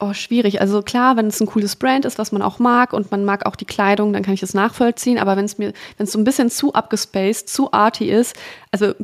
[0.00, 0.60] Oh, schwierig.
[0.60, 3.46] Also klar, wenn es ein cooles Brand ist, was man auch mag und man mag
[3.46, 5.18] auch die Kleidung, dann kann ich das nachvollziehen.
[5.18, 8.36] Aber wenn es mir, wenn es so ein bisschen zu abgespaced, zu arty ist,
[8.70, 8.94] also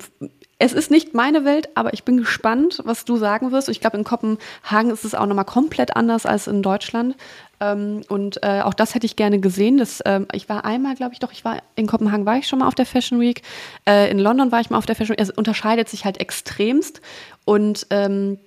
[0.59, 3.69] es ist nicht meine Welt, aber ich bin gespannt, was du sagen wirst.
[3.69, 7.17] Ich glaube, in Kopenhagen ist es auch nochmal komplett anders als in Deutschland.
[7.61, 9.79] Ähm, und äh, auch das hätte ich gerne gesehen.
[9.79, 12.61] Das, ähm, ich war einmal, glaube ich, doch, ich war in Kopenhagen war ich schon
[12.61, 13.43] mal auf der Fashion Week.
[13.87, 15.21] Äh, in London war ich mal auf der Fashion Week.
[15.23, 17.01] Es unterscheidet sich halt extremst.
[17.45, 18.39] Und ähm,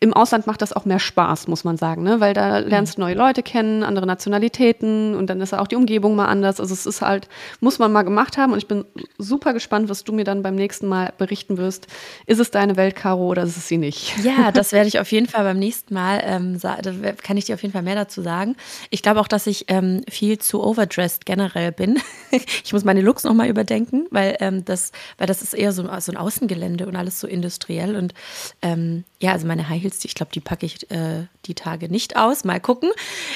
[0.00, 2.20] im Ausland macht das auch mehr Spaß, muss man sagen, ne?
[2.20, 6.14] weil da lernst du neue Leute kennen, andere Nationalitäten und dann ist auch die Umgebung
[6.14, 6.60] mal anders.
[6.60, 7.28] Also es ist halt,
[7.60, 8.84] muss man mal gemacht haben und ich bin
[9.18, 11.88] super gespannt, was du mir dann beim nächsten Mal berichten wirst.
[12.26, 14.14] Ist es deine Welt, Caro, oder ist es sie nicht?
[14.22, 16.76] Ja, das werde ich auf jeden Fall beim nächsten Mal, ähm, da
[17.20, 18.54] kann ich dir auf jeden Fall mehr dazu sagen.
[18.90, 21.98] Ich glaube auch, dass ich ähm, viel zu overdressed generell bin.
[22.30, 26.12] ich muss meine Looks nochmal überdenken, weil, ähm, das, weil das ist eher so, so
[26.12, 28.14] ein Außengelände und alles so industriell und
[28.62, 32.16] ähm, ja, also meine High Heels, ich glaube, die packe ich äh, die Tage nicht
[32.16, 32.44] aus.
[32.44, 32.90] Mal gucken.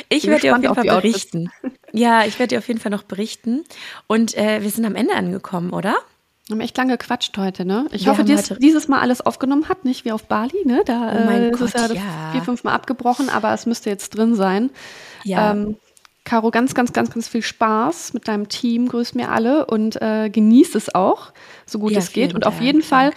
[0.08, 1.50] Ich werde dir auf jeden Fall berichten.
[1.92, 3.64] Ja, ich werde dir auf jeden Fall noch berichten.
[4.06, 5.96] Und äh, wir sind am Ende angekommen, oder?
[6.46, 7.86] Wir haben echt lange gequatscht heute, ne?
[7.92, 10.82] Ich wir hoffe, dass dieses Mal alles aufgenommen hat, nicht wie auf Bali, ne?
[10.86, 13.66] Da oh mein äh, Gott, ist es ja, ja, vier, fünf Mal abgebrochen, aber es
[13.66, 14.70] müsste jetzt drin sein.
[15.24, 15.52] Ja.
[15.52, 15.76] Ähm,
[16.24, 18.88] Caro, ganz, ganz, ganz, ganz viel Spaß mit deinem Team.
[18.88, 21.32] Grüß mir alle und äh, genießt es auch,
[21.66, 22.34] so gut ja, es geht.
[22.34, 22.88] Und auf jeden Dank.
[22.88, 23.12] Fall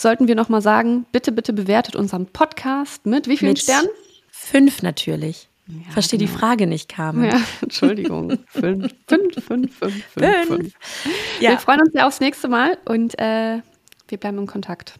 [0.00, 3.88] sollten wir nochmal sagen, bitte, bitte bewertet unseren Podcast mit wie vielen mit Sternen?
[4.30, 5.48] Fünf natürlich.
[5.66, 6.32] Ja, Verstehe genau.
[6.32, 7.24] die Frage nicht, Carmen.
[7.24, 8.38] Ja, Entschuldigung.
[8.46, 10.74] fünf, fünf, fünf, fünf, fünf, fünf.
[11.40, 11.50] Ja.
[11.50, 13.60] Wir freuen uns ja aufs nächste Mal und äh,
[14.08, 14.94] wir bleiben in Kontakt.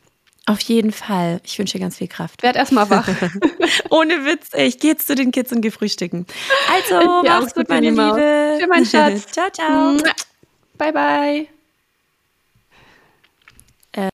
[0.45, 1.41] Auf jeden Fall.
[1.45, 2.43] Ich wünsche dir ganz viel Kraft.
[2.43, 3.07] Werd erstmal wach.
[3.91, 4.67] Ohne Witz, ey.
[4.67, 6.27] Ich gehe jetzt zu den Kids und gehe frühstücken.
[6.73, 6.95] Also,
[7.27, 8.57] ja, mach's gut, meine Liebe.
[8.61, 9.27] Für meinen Schatz.
[9.27, 9.97] ciao, ciao.
[10.79, 11.58] Bye, bye.